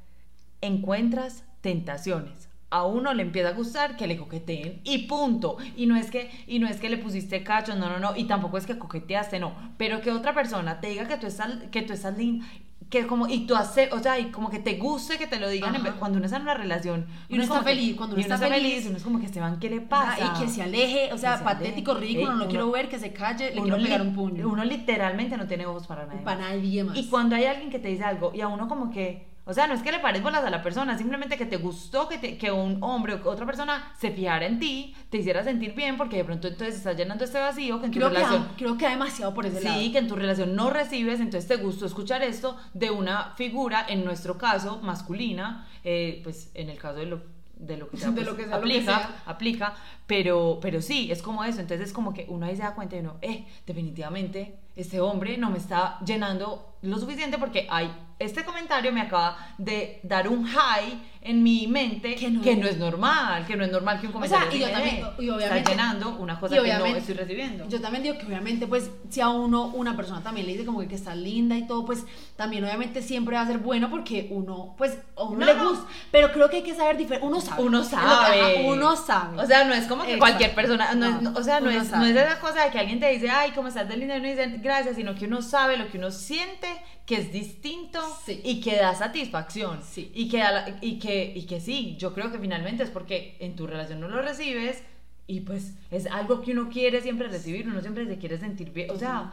encuentras 0.61 1.43
tentaciones. 1.61 2.49
A 2.69 2.85
uno 2.85 3.13
le 3.13 3.21
empieza 3.21 3.49
a 3.49 3.53
gustar 3.53 3.95
que 3.95 4.07
le 4.07 4.17
coqueteen 4.17 4.81
y 4.83 5.05
punto. 5.07 5.57
Y 5.77 5.85
no 5.85 5.95
es 5.95 6.09
que 6.09 6.31
y 6.47 6.57
no 6.57 6.67
es 6.67 6.79
que 6.79 6.89
le 6.89 6.97
pusiste 6.97 7.43
cacho, 7.43 7.75
no, 7.75 7.87
no, 7.87 7.99
no, 7.99 8.15
y 8.15 8.23
tampoco 8.23 8.57
es 8.57 8.65
que 8.65 8.79
coqueteaste, 8.79 9.39
no, 9.39 9.75
pero 9.77 10.01
que 10.01 10.09
otra 10.09 10.33
persona 10.33 10.81
te 10.81 10.87
diga 10.87 11.07
que 11.07 11.17
tú 11.17 11.27
estás 11.27 11.51
que 11.71 11.83
tú 11.83 11.93
estás 11.93 12.17
linda 12.17 12.47
que 12.89 13.07
como 13.07 13.27
y 13.27 13.45
tú 13.47 13.55
hace, 13.55 13.89
o 13.91 13.99
sea, 13.99 14.19
y 14.19 14.25
como 14.31 14.49
que 14.49 14.59
te 14.59 14.77
guste 14.77 15.17
que 15.17 15.27
te 15.27 15.39
lo 15.39 15.49
digan 15.49 15.75
en 15.75 15.83
vez- 15.83 15.93
cuando 15.99 16.17
uno 16.17 16.25
está 16.25 16.37
en 16.37 16.43
una 16.43 16.53
relación 16.53 17.07
Y 17.29 17.33
uno 17.33 17.43
es 17.43 17.47
está 17.49 17.55
como 17.55 17.65
que- 17.67 17.75
feliz, 17.75 17.95
cuando 17.95 18.15
uno 18.15 18.19
y 18.19 18.23
está 18.23 18.37
feliz, 18.37 18.85
uno 18.87 18.97
es 18.97 19.03
como 19.03 19.19
que 19.19 19.25
Esteban, 19.25 19.59
¿qué 19.59 19.69
le 19.69 19.81
pasa? 19.81 20.17
Ah, 20.21 20.33
y 20.37 20.39
que 20.43 20.49
se 20.49 20.61
aleje, 20.61 21.11
o 21.13 21.17
sea, 21.17 21.37
se 21.37 21.43
patético, 21.43 21.91
aleje. 21.91 22.05
ridículo, 22.07 22.31
no 22.31 22.37
lo 22.37 22.43
uno- 22.43 22.49
quiero 22.51 22.71
ver, 22.71 22.89
que 22.89 22.99
se 22.99 23.13
calle, 23.13 23.51
le 23.53 23.61
uno 23.61 23.75
quiero 23.75 23.83
pegar 23.83 24.01
un 24.01 24.13
puño. 24.15 24.47
Uno 24.47 24.63
literalmente 24.63 25.37
no 25.37 25.47
tiene 25.47 25.65
ojos 25.65 25.87
para 25.87 26.05
nadie. 26.05 26.21
para 26.21 26.39
nadie 26.49 26.83
más. 26.83 26.97
Y 26.97 27.07
cuando 27.09 27.35
hay 27.35 27.45
alguien 27.45 27.69
que 27.69 27.79
te 27.79 27.87
dice 27.87 28.03
algo 28.03 28.31
y 28.35 28.41
a 28.41 28.47
uno 28.47 28.67
como 28.67 28.89
que, 28.91 29.32
o 29.45 29.53
sea, 29.53 29.67
no 29.67 29.73
es 29.73 29.81
que 29.81 29.91
le 29.91 29.99
pares 29.99 30.21
bolas 30.23 30.43
a 30.43 30.49
la 30.49 30.61
persona, 30.63 30.97
simplemente 30.97 31.37
que 31.37 31.45
te 31.45 31.57
gustó 31.57 32.07
que, 32.07 32.17
te- 32.17 32.37
que 32.37 32.51
un 32.51 32.77
hombre 32.81 33.15
o 33.15 33.29
otra 33.29 33.45
persona 33.45 33.93
se 33.99 34.11
fijara 34.11 34.45
en 34.45 34.59
ti, 34.59 34.95
te 35.09 35.17
hiciera 35.17 35.43
sentir 35.43 35.73
bien 35.75 35.97
porque 35.97 36.17
de 36.17 36.23
pronto 36.23 36.47
entonces 36.47 36.75
estás 36.77 36.95
llenando 36.95 37.23
este 37.25 37.39
vacío 37.39 37.79
que 37.79 37.87
en 37.87 37.91
tu 37.91 37.99
creo 37.99 38.09
que, 38.09 38.15
relación... 38.15 38.41
ha, 38.43 38.55
creo 38.55 38.77
que 38.77 38.85
ha 38.87 38.89
demasiado 38.91 39.33
por 39.33 39.45
ese 39.45 39.61
lado. 39.61 39.79
Sí, 39.79 39.91
que 39.91 39.97
en 39.97 40.07
tu 40.07 40.15
relación 40.15 40.55
no 40.55 40.69
recibes, 40.69 41.19
entonces 41.19 41.47
te 41.47 41.57
gustó 41.57 41.85
escuchar 41.85 42.21
esto 42.23 42.57
de 42.73 42.89
una 42.91 43.33
figura, 43.35 43.85
en 43.87 44.05
nuestro 44.05 44.37
caso, 44.37 44.79
masculina, 44.81 45.67
eh, 45.83 46.21
pues 46.23 46.49
en 46.53 46.69
el 46.69 46.77
caso 46.77 46.95
de 46.99 47.05
lo, 47.07 47.21
de 47.57 47.77
lo 47.77 47.89
que 47.89 47.97
sea, 47.97 48.09
De 48.11 48.15
pues, 48.15 48.27
lo 48.27 48.35
que 48.37 48.45
sea, 48.45 48.57
lo 48.57 48.63
que 48.63 48.73
aplica, 48.73 48.97
sea. 48.99 49.23
aplica, 49.25 49.73
pero, 50.07 50.59
pero 50.61 50.81
sí, 50.81 51.11
es 51.11 51.21
como 51.21 51.43
eso, 51.43 51.59
entonces 51.59 51.87
es 51.87 51.93
como 51.93 52.13
que 52.13 52.25
uno 52.29 52.45
ahí 52.45 52.55
se 52.55 52.63
da 52.63 52.75
cuenta 52.75 52.95
y 52.95 52.99
uno, 52.99 53.15
eh, 53.21 53.45
definitivamente 53.67 54.57
este 54.75 54.99
hombre 55.01 55.37
no 55.37 55.49
me 55.51 55.57
está 55.57 55.99
llenando 56.05 56.72
lo 56.83 56.99
suficiente 56.99 57.37
porque 57.37 57.67
hay, 57.69 57.91
este 58.19 58.43
comentario 58.45 58.91
me 58.91 59.01
acaba 59.01 59.37
de 59.57 59.99
dar 60.03 60.27
un 60.29 60.45
high 60.45 61.01
en 61.25 61.41
mi 61.41 61.67
mente 61.67 62.15
Que 62.15 62.29
no 62.29 62.41
que 62.41 62.51
es- 62.51 62.57
no 62.57 62.67
es 62.67 62.77
normal, 62.77 63.45
que 63.45 63.55
no 63.55 63.63
es 63.63 63.71
normal 63.71 63.99
que 64.01 64.07
un 64.07 64.13
O 64.15 64.27
sea, 64.27 64.39
comentario 64.39 64.57
y 64.57 64.61
yo 64.61 64.69
también- 64.69 64.97
y 65.19 65.29
obviamente- 65.29 65.57
está 65.59 65.69
llenando 65.71 66.09
una 66.17 66.37
cosa 66.39 66.55
que 66.61 66.73
no 66.77 66.85
estoy 66.85 67.15
recibiendo. 67.15 67.67
Yo 67.69 67.79
también 67.81 68.03
digo 68.03 68.17
que 68.17 68.25
obviamente, 68.25 68.67
pues, 68.67 68.91
si 69.09 69.21
a 69.21 69.29
uno, 69.29 69.67
una 69.67 69.95
persona 69.95 70.21
también 70.21 70.45
le 70.47 70.51
dice 70.53 70.65
como 70.65 70.79
que, 70.85 70.93
está 70.95 71.15
linda 71.15 71.55
y 71.57 71.65
todo, 71.65 71.85
pues, 71.85 72.05
también 72.35 72.63
obviamente 72.65 73.01
siempre 73.01 73.35
va 73.37 73.41
a 73.43 73.47
ser 73.47 73.59
bueno 73.59 73.89
porque 73.89 74.27
uno, 74.31 74.75
pues, 74.77 74.97
a 75.15 75.23
uno 75.23 75.39
No, 75.39 75.45
le 75.45 75.55
no. 75.55 75.69
gusta. 75.69 75.85
Pero 76.11 76.31
creo 76.33 76.49
que 76.49 76.57
hay 76.57 76.63
que 76.63 76.75
saber 76.75 76.97
diferente. 76.97 77.25
Uno 77.25 77.39
sabe. 77.39 77.63
Uno 77.63 77.83
sabe. 77.85 78.41
ajá, 78.41 78.49
Uno 78.67 78.95
sabe. 78.97 79.39
O 79.41 79.45
sea, 79.45 79.63
no 79.63 79.73
es 79.73 79.85
como 79.87 80.03
que 80.03 80.15
Exacto. 80.15 80.19
cualquier 80.19 80.53
persona, 80.55 80.93
no 80.93 81.05
es- 81.05 81.21
No, 81.21 81.31
no- 81.31 81.39
o 81.39 81.43
sea, 81.43 81.61
no 81.61 81.69
es, 81.69 81.83
no 81.83 81.85
sabe. 81.85 82.09
es 82.09 82.15
esa 82.17 82.39
cosa 82.41 82.65
de 82.65 82.71
que 82.71 82.79
alguien 82.79 82.99
te 82.99 83.09
dice, 83.09 83.29
ay, 83.29 83.51
¿cómo 83.51 83.69
estás 83.69 83.87
de 83.87 83.95
linda? 83.95 84.17
Y 84.17 84.19
uno 84.19 84.27
dice, 84.29 84.47
gracias, 84.61 84.97
sino 84.97 85.15
que 85.15 85.25
uno 85.25 85.41
sabe 85.41 85.77
lo 85.77 85.87
que 85.89 85.97
uno 85.97 86.11
siente, 86.11 86.67
que 87.05 87.15
es 87.15 87.31
distinto 87.31 87.99
Sí. 88.25 88.41
y 88.43 88.61
que 88.61 88.75
da 88.75 88.95
satisfacción. 88.95 89.81
Sí. 89.83 90.11
Y, 90.15 90.29
que 90.29 90.37
da 90.39 90.51
la- 90.51 90.77
y, 90.81 90.99
que, 90.99 91.33
y 91.35 91.43
que 91.45 91.59
sí, 91.59 91.95
yo 91.99 92.13
creo 92.13 92.31
que 92.31 92.39
finalmente 92.39 92.83
es 92.83 92.89
porque 92.89 93.35
en 93.39 93.55
tu 93.55 93.67
relación 93.67 93.99
no 93.99 94.07
lo 94.07 94.21
recibes 94.21 94.83
y 95.27 95.41
pues 95.41 95.73
es 95.91 96.05
algo 96.07 96.41
que 96.41 96.51
uno 96.51 96.69
quiere 96.69 97.01
siempre 97.01 97.27
recibir, 97.27 97.67
uno 97.67 97.81
siempre 97.81 98.05
se 98.07 98.17
quiere 98.17 98.37
sentir 98.37 98.71
bien. 98.71 98.91
O 98.91 98.97
sea, 98.97 99.31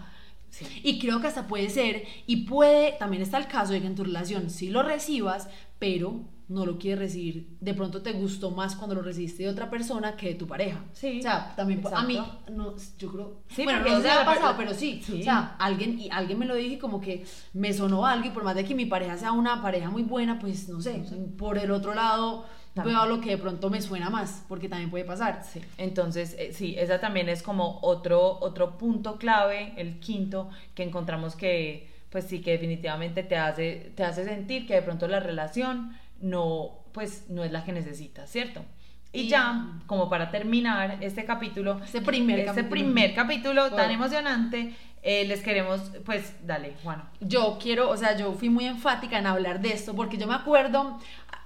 sí. 0.51 0.67
Y 0.85 0.99
creo 0.99 1.21
que 1.21 1.27
hasta 1.29 1.47
puede 1.49 1.69
ser, 1.71 2.05
y 2.27 2.45
puede, 2.47 2.93
también 2.93 3.23
está 3.23 3.39
el 3.39 3.47
caso 3.49 3.73
de 3.73 3.81
que 3.81 3.87
en 3.87 3.95
tu 3.97 4.05
relación 4.05 4.51
sí 4.51 4.71
lo 4.71 4.83
recibas, 4.83 5.49
pero 5.79 6.21
no 6.51 6.67
lo 6.67 6.79
quieres 6.79 6.99
recibir. 6.99 7.57
De 7.61 7.75
pronto 7.75 8.03
te 8.03 8.13
gustó 8.13 8.51
más 8.51 8.75
cuando 8.75 8.97
lo 8.97 9.03
recibiste 9.03 9.45
de 9.45 9.49
otra 9.49 9.71
persona 9.71 10.17
que 10.17 10.31
de 10.31 10.35
tu 10.35 10.49
pareja. 10.49 10.85
Sí, 10.93 11.21
O 11.21 11.23
sea, 11.23 11.55
también 11.55 11.81
a 11.95 12.03
mí, 12.03 12.17
exacto. 12.17 12.53
no, 12.53 12.75
yo 12.99 13.13
creo. 13.13 13.43
Sí, 13.49 13.63
bueno, 13.63 13.79
no 13.89 14.01
me 14.01 14.11
ha 14.11 14.25
pasado, 14.25 14.55
pero 14.59 14.75
sí. 14.75 15.01
sí. 15.03 15.21
O 15.21 15.23
sea, 15.23 15.55
alguien, 15.61 15.97
y 16.01 16.11
alguien 16.11 16.41
me 16.41 16.47
lo 16.47 16.57
dije 16.57 16.75
y 16.75 16.79
como 16.79 17.01
que 17.01 17.25
me 17.53 17.73
sonó 17.73 18.05
algo 18.05 18.27
y 18.27 18.31
por 18.31 18.43
más 18.43 18.57
de 18.57 18.65
que 18.65 18.75
mi 18.75 18.85
pareja 18.87 19.17
sea 19.17 19.31
una 19.31 19.63
pareja 19.63 19.91
muy 19.91 20.03
buena, 20.03 20.41
pues 20.41 20.69
no 20.69 20.81
sé, 20.81 21.05
por 21.39 21.57
el 21.57 21.71
otro 21.71 21.95
lado 21.95 22.45
También. 22.75 22.97
veo 22.97 23.07
lo 23.07 23.21
que 23.21 23.31
de 23.31 23.39
pronto 23.39 23.71
me 23.71 23.81
suena 23.81 24.11
más, 24.11 24.45
porque 24.49 24.69
también 24.69 24.91
puede 24.91 25.05
pasar. 25.05 25.45
Sí, 25.45 25.61
entonces 25.79 26.35
eh, 26.37 26.53
sí, 26.53 26.75
esa 26.77 26.99
también 26.99 27.29
es 27.29 27.45
como 27.45 27.79
otro, 27.83 28.39
otro 28.41 28.77
punto 28.77 29.19
clave, 29.19 29.73
el 29.77 30.01
quinto, 30.01 30.51
que 30.75 30.83
encontramos 30.83 31.37
que, 31.37 31.89
pues 32.11 32.25
sí, 32.25 32.41
que 32.41 32.51
definitivamente 32.51 33.23
te 33.23 33.37
hace, 33.37 33.93
te 33.95 34.03
hace 34.03 34.25
sentir 34.25 34.67
que 34.67 34.75
de 34.75 34.83
pronto 34.83 35.07
la 35.07 35.21
relación 35.21 35.97
no, 36.21 36.85
pues 36.93 37.25
no 37.29 37.45
es 37.45 37.53
la 37.53 37.65
que 37.65 37.73
necesitas, 37.73 38.31
¿cierto? 38.31 38.65
Y 39.13 39.23
Y- 39.23 39.29
ya, 39.29 39.81
como 39.87 40.09
para 40.09 40.31
terminar 40.31 40.99
este 41.01 41.25
capítulo, 41.25 41.81
Este 41.85 42.01
primer 42.01 42.39
este 42.41 42.47
capítulo. 42.55 42.71
primer 42.71 43.15
capítulo 43.15 43.71
tan 43.71 43.91
emocionante, 43.91 44.77
eh, 45.03 45.25
les 45.25 45.43
queremos, 45.43 45.81
pues 46.05 46.35
dale, 46.47 46.75
Juan. 46.83 47.03
Yo 47.21 47.59
quiero, 47.61 47.89
o 47.91 47.97
sea, 47.97 48.17
yo 48.17 48.33
fui 48.35 48.51
muy 48.51 48.67
enfática 48.67 49.19
en 49.19 49.27
hablar 49.27 49.61
de 49.61 49.73
esto 49.73 49.95
porque 49.95 50.17
yo 50.19 50.27
me 50.27 50.35
acuerdo 50.35 50.99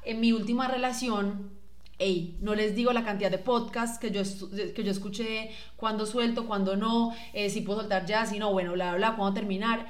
en 0.05 0.21
mi 0.21 0.33
última 0.33 0.69
relación, 0.69 1.51
ey, 1.99 2.37
no 2.41 2.55
les 2.55 2.75
digo 2.75 2.93
la 2.93 3.05
cantidad 3.05 3.31
de 3.31 3.39
podcasts 3.39 3.99
que 3.99 4.11
yo, 4.11 4.23
que 4.75 4.83
yo 4.85 4.91
escuché, 4.91 5.51
cuándo 5.77 6.05
suelto, 6.05 6.47
cuándo 6.47 6.77
no, 6.77 7.15
eh, 7.33 7.49
si 7.49 7.61
puedo 7.63 7.81
soltar 7.81 8.05
ya, 8.05 8.27
si 8.27 8.39
no, 8.39 8.53
bueno, 8.53 8.73
bla, 8.73 8.91
bla, 8.91 8.97
bla, 9.11 9.17
cuándo 9.17 9.35
terminar. 9.35 9.87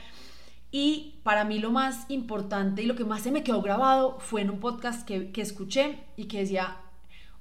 Y 0.77 1.21
para 1.23 1.45
mí 1.45 1.61
lo 1.61 1.71
más 1.71 2.05
importante 2.09 2.83
y 2.83 2.87
lo 2.87 2.97
que 2.97 3.05
más 3.05 3.23
se 3.23 3.31
me 3.31 3.45
quedó 3.45 3.63
grabado 3.63 4.19
fue 4.19 4.41
en 4.41 4.51
un 4.51 4.59
podcast 4.59 5.07
que, 5.07 5.31
que 5.31 5.41
escuché 5.41 6.01
y 6.17 6.25
que 6.25 6.41
decía, 6.41 6.79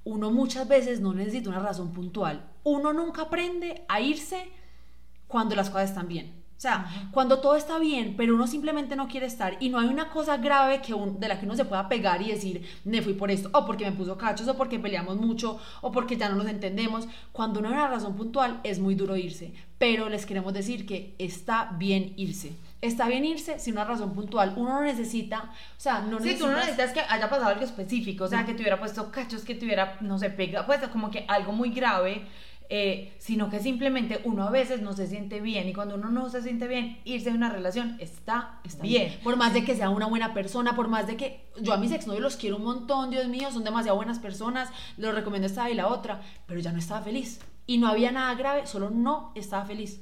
uno 0.04 0.30
muchas 0.30 0.68
veces 0.68 1.00
no 1.00 1.12
necesita 1.14 1.50
una 1.50 1.58
razón 1.58 1.92
puntual. 1.92 2.44
Uno 2.62 2.92
nunca 2.92 3.22
aprende 3.22 3.84
a 3.88 4.00
irse 4.00 4.48
cuando 5.26 5.56
las 5.56 5.68
cosas 5.68 5.88
están 5.90 6.06
bien. 6.06 6.44
O 6.56 6.60
sea, 6.64 7.08
cuando 7.10 7.40
todo 7.40 7.56
está 7.56 7.80
bien, 7.80 8.14
pero 8.16 8.36
uno 8.36 8.46
simplemente 8.46 8.94
no 8.94 9.08
quiere 9.08 9.26
estar 9.26 9.56
y 9.58 9.68
no 9.68 9.80
hay 9.80 9.88
una 9.88 10.10
cosa 10.10 10.36
grave 10.36 10.80
que 10.80 10.94
un- 10.94 11.18
de 11.18 11.26
la 11.26 11.40
que 11.40 11.44
uno 11.46 11.56
se 11.56 11.64
pueda 11.64 11.88
pegar 11.88 12.22
y 12.22 12.30
decir, 12.30 12.64
me 12.84 13.02
fui 13.02 13.14
por 13.14 13.32
esto, 13.32 13.50
o 13.52 13.66
porque 13.66 13.84
me 13.84 13.96
puso 13.96 14.16
cachos, 14.16 14.46
o 14.46 14.56
porque 14.56 14.78
peleamos 14.78 15.16
mucho, 15.16 15.58
o 15.82 15.90
porque 15.90 16.16
ya 16.16 16.28
no 16.28 16.36
nos 16.36 16.46
entendemos. 16.46 17.08
Cuando 17.32 17.60
no 17.60 17.66
hay 17.66 17.74
una 17.74 17.88
razón 17.88 18.14
puntual, 18.14 18.60
es 18.62 18.78
muy 18.78 18.94
duro 18.94 19.16
irse. 19.16 19.52
Pero 19.76 20.08
les 20.08 20.24
queremos 20.24 20.52
decir 20.54 20.86
que 20.86 21.16
está 21.18 21.74
bien 21.76 22.12
irse. 22.16 22.52
Está 22.84 23.08
bien 23.08 23.24
irse 23.24 23.58
sin 23.58 23.74
una 23.74 23.84
razón 23.84 24.12
puntual. 24.14 24.52
Uno 24.56 24.74
no 24.74 24.80
necesita, 24.82 25.50
o 25.76 25.80
sea, 25.80 26.00
no 26.02 26.20
Sí, 26.20 26.36
tú 26.38 26.46
no 26.46 26.52
necesitas- 26.52 26.76
necesitas 26.78 26.92
que 26.92 27.00
haya 27.14 27.28
pasado 27.30 27.48
algo 27.48 27.64
específico, 27.64 28.24
o 28.24 28.28
sea, 28.28 28.44
que 28.44 28.52
te 28.54 28.60
hubiera 28.62 28.78
puesto 28.78 29.10
cachos, 29.10 29.42
que 29.44 29.54
te 29.54 29.64
hubiera, 29.64 29.96
no 30.00 30.18
sé, 30.18 30.30
pegado, 30.30 30.66
pues 30.66 30.80
como 30.88 31.10
que 31.10 31.24
algo 31.28 31.52
muy 31.52 31.70
grave, 31.70 32.26
eh, 32.70 33.14
sino 33.18 33.50
que 33.50 33.60
simplemente 33.60 34.20
uno 34.24 34.46
a 34.46 34.50
veces 34.50 34.80
no 34.80 34.92
se 34.94 35.06
siente 35.06 35.40
bien 35.40 35.68
y 35.68 35.72
cuando 35.74 35.94
uno 35.96 36.08
no 36.10 36.28
se 36.30 36.40
siente 36.42 36.66
bien, 36.66 36.98
irse 37.04 37.30
de 37.30 37.36
una 37.36 37.50
relación 37.50 37.96
está, 38.00 38.58
Está 38.64 38.82
bien. 38.82 39.18
Por 39.22 39.36
más 39.36 39.52
de 39.54 39.64
que 39.64 39.74
sea 39.76 39.90
una 39.90 40.06
buena 40.06 40.32
persona, 40.34 40.74
por 40.74 40.88
más 40.88 41.06
de 41.06 41.16
que 41.16 41.44
yo 41.60 41.72
a 41.74 41.76
mis 41.76 41.92
exnovios 41.92 42.22
los 42.22 42.36
quiero 42.36 42.56
un 42.56 42.64
montón, 42.64 43.10
Dios 43.10 43.28
mío, 43.28 43.50
son 43.52 43.64
demasiado 43.64 43.96
buenas 43.96 44.18
personas, 44.18 44.68
los 44.96 45.14
recomiendo 45.14 45.46
esta 45.46 45.70
y 45.70 45.74
la 45.74 45.88
otra, 45.88 46.20
pero 46.46 46.58
ya 46.60 46.72
no 46.72 46.78
estaba 46.78 47.02
feliz. 47.02 47.40
Y 47.66 47.78
no 47.78 47.86
había 47.88 48.12
nada 48.12 48.34
grave, 48.34 48.66
solo 48.66 48.90
no 48.90 49.32
estaba 49.34 49.64
feliz. 49.64 50.00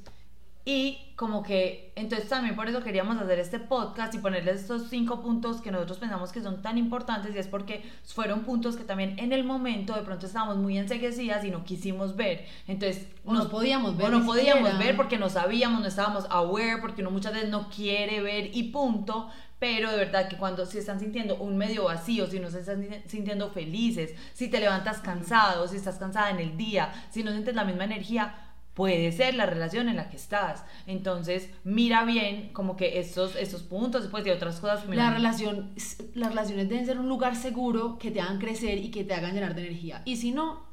Y 0.65 0.97
como 1.17 1.43
que, 1.43 1.91
entonces 1.95 2.29
también 2.29 2.55
por 2.55 2.69
eso 2.69 2.81
queríamos 2.81 3.17
hacer 3.17 3.37
este 3.37 3.59
podcast 3.59 4.15
y 4.15 4.19
ponerles 4.19 4.61
estos 4.61 4.89
cinco 4.89 5.21
puntos 5.21 5.61
que 5.61 5.71
nosotros 5.71 5.97
pensamos 5.97 6.31
que 6.31 6.41
son 6.41 6.61
tan 6.61 6.77
importantes 6.77 7.35
y 7.35 7.37
es 7.37 7.47
porque 7.47 7.83
fueron 8.05 8.43
puntos 8.43 8.77
que 8.77 8.85
también 8.85 9.19
en 9.19 9.33
el 9.33 9.43
momento 9.43 9.93
de 9.93 10.03
pronto 10.03 10.25
estábamos 10.25 10.57
muy 10.57 10.77
enseguecidas 10.77 11.43
y 11.43 11.51
no 11.51 11.65
quisimos 11.65 12.15
ver. 12.15 12.45
Entonces, 12.67 13.07
O 13.25 13.33
no 13.33 13.49
podíamos 13.49 13.97
ver 13.97 14.07
O 14.07 14.19
no 14.19 14.25
podíamos 14.25 14.69
siquiera. 14.69 14.85
ver 14.85 14.95
porque 14.95 15.17
no 15.17 15.29
sabíamos, 15.29 15.81
no 15.81 15.87
estábamos 15.87 16.25
aware, 16.29 16.77
porque 16.79 17.01
uno 17.01 17.11
muchas 17.11 17.33
veces 17.33 17.49
no 17.49 17.69
quiere 17.69 18.21
ver 18.21 18.55
y 18.55 18.63
punto. 18.71 19.29
Pero 19.59 19.91
de 19.91 19.97
verdad 19.97 20.27
que 20.27 20.35
cuando 20.37 20.65
si 20.65 20.77
están 20.77 20.99
sintiendo 20.99 21.37
un 21.37 21.57
medio 21.57 21.85
vacío, 21.85 22.27
si 22.27 22.37
no 22.39 22.49
se 22.49 22.59
están 22.61 22.85
sintiendo 23.07 23.49
felices, 23.49 24.13
si 24.33 24.49
te 24.49 24.59
levantas 24.59 24.99
cansado, 24.99 25.67
si 25.69 25.77
estás 25.77 25.97
cansada 25.97 26.31
en 26.31 26.39
el 26.39 26.57
día, 26.57 26.91
si 27.11 27.23
no 27.23 27.31
sientes 27.31 27.55
la 27.55 27.63
misma 27.63 27.85
energía, 27.85 28.35
puede 28.73 29.11
ser 29.11 29.35
la 29.35 29.45
relación 29.45 29.87
en 29.89 29.95
la 29.95 30.09
que 30.09 30.17
estás. 30.17 30.63
Entonces, 30.87 31.49
mira 31.63 32.05
bien 32.05 32.49
como 32.53 32.75
que 32.75 32.99
estos, 32.99 33.35
estos 33.35 33.63
puntos, 33.63 34.01
después 34.01 34.23
de 34.23 34.31
otras 34.31 34.59
cosas. 34.59 34.87
La 34.89 35.11
relación, 35.13 35.71
las 36.15 36.29
relaciones 36.29 36.69
deben 36.69 36.85
ser 36.85 36.99
un 36.99 37.07
lugar 37.07 37.35
seguro 37.35 37.97
que 37.99 38.09
te 38.11 38.19
hagan 38.21 38.39
crecer 38.39 38.79
y 38.79 38.89
que 38.91 39.03
te 39.03 39.13
hagan 39.13 39.33
llenar 39.35 39.53
de 39.55 39.67
energía. 39.67 40.01
Y 40.05 40.17
si 40.17 40.31
no, 40.31 40.63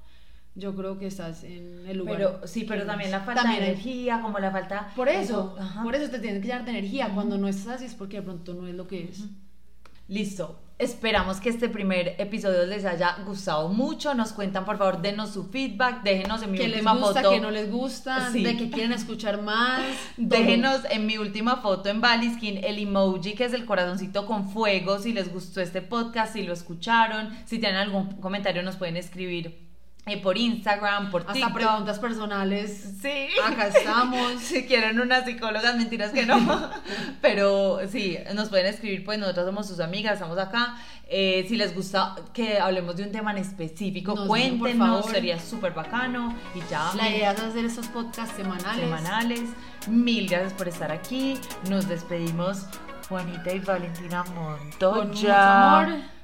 yo 0.54 0.74
creo 0.74 0.98
que 0.98 1.06
estás 1.06 1.44
en 1.44 1.86
el 1.86 1.98
lugar. 1.98 2.16
Pero 2.16 2.40
sí, 2.46 2.64
pero 2.66 2.86
también 2.86 3.10
la 3.10 3.20
falta 3.20 3.42
También 3.42 3.60
de 3.60 3.66
hay- 3.66 3.72
energía, 3.72 4.20
como 4.22 4.38
la 4.38 4.50
falta... 4.50 4.90
Por 4.96 5.08
eso, 5.08 5.54
Ajá. 5.58 5.82
por 5.82 5.94
eso 5.94 6.10
te 6.10 6.18
tienes 6.18 6.40
que 6.40 6.48
llenar 6.48 6.64
de 6.64 6.70
energía. 6.72 7.10
Cuando 7.14 7.36
no 7.38 7.48
estás 7.48 7.74
así 7.76 7.84
es 7.84 7.94
porque 7.94 8.16
de 8.16 8.22
pronto 8.22 8.54
no 8.54 8.66
es 8.66 8.74
lo 8.74 8.86
que 8.88 9.04
es. 9.04 9.24
Listo. 10.08 10.58
Esperamos 10.80 11.40
que 11.40 11.50
este 11.50 11.68
primer 11.68 12.14
episodio 12.16 12.64
les 12.64 12.86
haya 12.86 13.16
gustado 13.26 13.68
mucho. 13.68 14.14
Nos 14.14 14.32
cuentan, 14.32 14.64
por 14.64 14.78
favor, 14.78 15.02
denos 15.02 15.28
su 15.30 15.44
feedback. 15.44 16.02
Déjenos 16.02 16.42
en 16.42 16.52
mi 16.52 16.56
que 16.58 16.68
les 16.68 16.76
última 16.78 16.94
gusta, 16.94 17.20
foto. 17.20 17.30
que 17.34 17.40
no 17.40 17.50
les 17.50 17.70
gusta, 17.70 18.30
Sí. 18.32 18.42
de 18.42 18.56
que 18.56 18.70
quieren 18.70 18.92
escuchar 18.92 19.42
más. 19.42 19.82
Déjenos 20.16 20.80
en 20.90 21.04
mi 21.06 21.18
última 21.18 21.56
foto 21.56 21.90
en 21.90 22.00
Baliskin 22.00 22.64
el 22.64 22.78
emoji 22.78 23.34
que 23.34 23.44
es 23.44 23.52
el 23.52 23.66
corazoncito 23.66 24.24
con 24.24 24.48
fuego. 24.48 24.98
Si 24.98 25.12
les 25.12 25.30
gustó 25.30 25.60
este 25.60 25.82
podcast, 25.82 26.32
si 26.32 26.44
lo 26.44 26.54
escucharon, 26.54 27.28
si 27.44 27.58
tienen 27.58 27.76
algún 27.78 28.12
comentario, 28.20 28.62
nos 28.62 28.76
pueden 28.76 28.96
escribir 28.96 29.69
eh, 30.06 30.16
por 30.20 30.36
Instagram, 30.38 31.10
por 31.10 31.20
Hasta 31.22 31.34
TikTok. 31.34 31.52
preguntas 31.52 31.98
personales. 31.98 32.94
Sí. 33.02 33.28
Acá 33.44 33.68
estamos. 33.68 34.32
Si 34.40 34.64
quieren 34.66 34.98
unas 35.00 35.24
psicólogas, 35.26 35.76
mentiras 35.76 36.10
que 36.10 36.24
no. 36.26 36.38
Pero 37.20 37.80
sí, 37.88 38.18
nos 38.34 38.48
pueden 38.48 38.66
escribir, 38.66 39.04
pues 39.04 39.18
nosotros 39.18 39.46
somos 39.46 39.66
sus 39.68 39.78
amigas, 39.80 40.14
estamos 40.14 40.38
acá. 40.38 40.76
Eh, 41.12 41.44
si 41.48 41.56
les 41.56 41.74
gusta 41.74 42.14
que 42.32 42.58
hablemos 42.58 42.96
de 42.96 43.02
un 43.04 43.12
tema 43.12 43.32
en 43.32 43.38
específico, 43.38 44.14
Nos 44.14 44.26
dicen, 44.32 44.50
por 44.52 44.58
cuéntenos, 44.68 45.00
favor. 45.00 45.12
sería 45.12 45.38
súper 45.38 45.72
bacano. 45.74 46.34
Y 46.54 46.60
ya, 46.70 46.90
La 46.96 47.08
idea 47.10 47.32
es 47.32 47.40
hacer 47.40 47.64
estos 47.64 47.86
podcasts 47.88 48.36
semanales. 48.36 48.80
semanales. 48.84 49.40
Mil 49.88 50.28
gracias 50.28 50.52
por 50.54 50.68
estar 50.68 50.90
aquí. 50.92 51.38
Nos 51.68 51.88
despedimos, 51.88 52.66
Juanita 53.08 53.52
y 53.52 53.58
Valentina 53.58 54.24
Con 54.24 54.34
Montoya. 54.34 55.04
mucho 55.04 55.32
amor. 55.34 56.19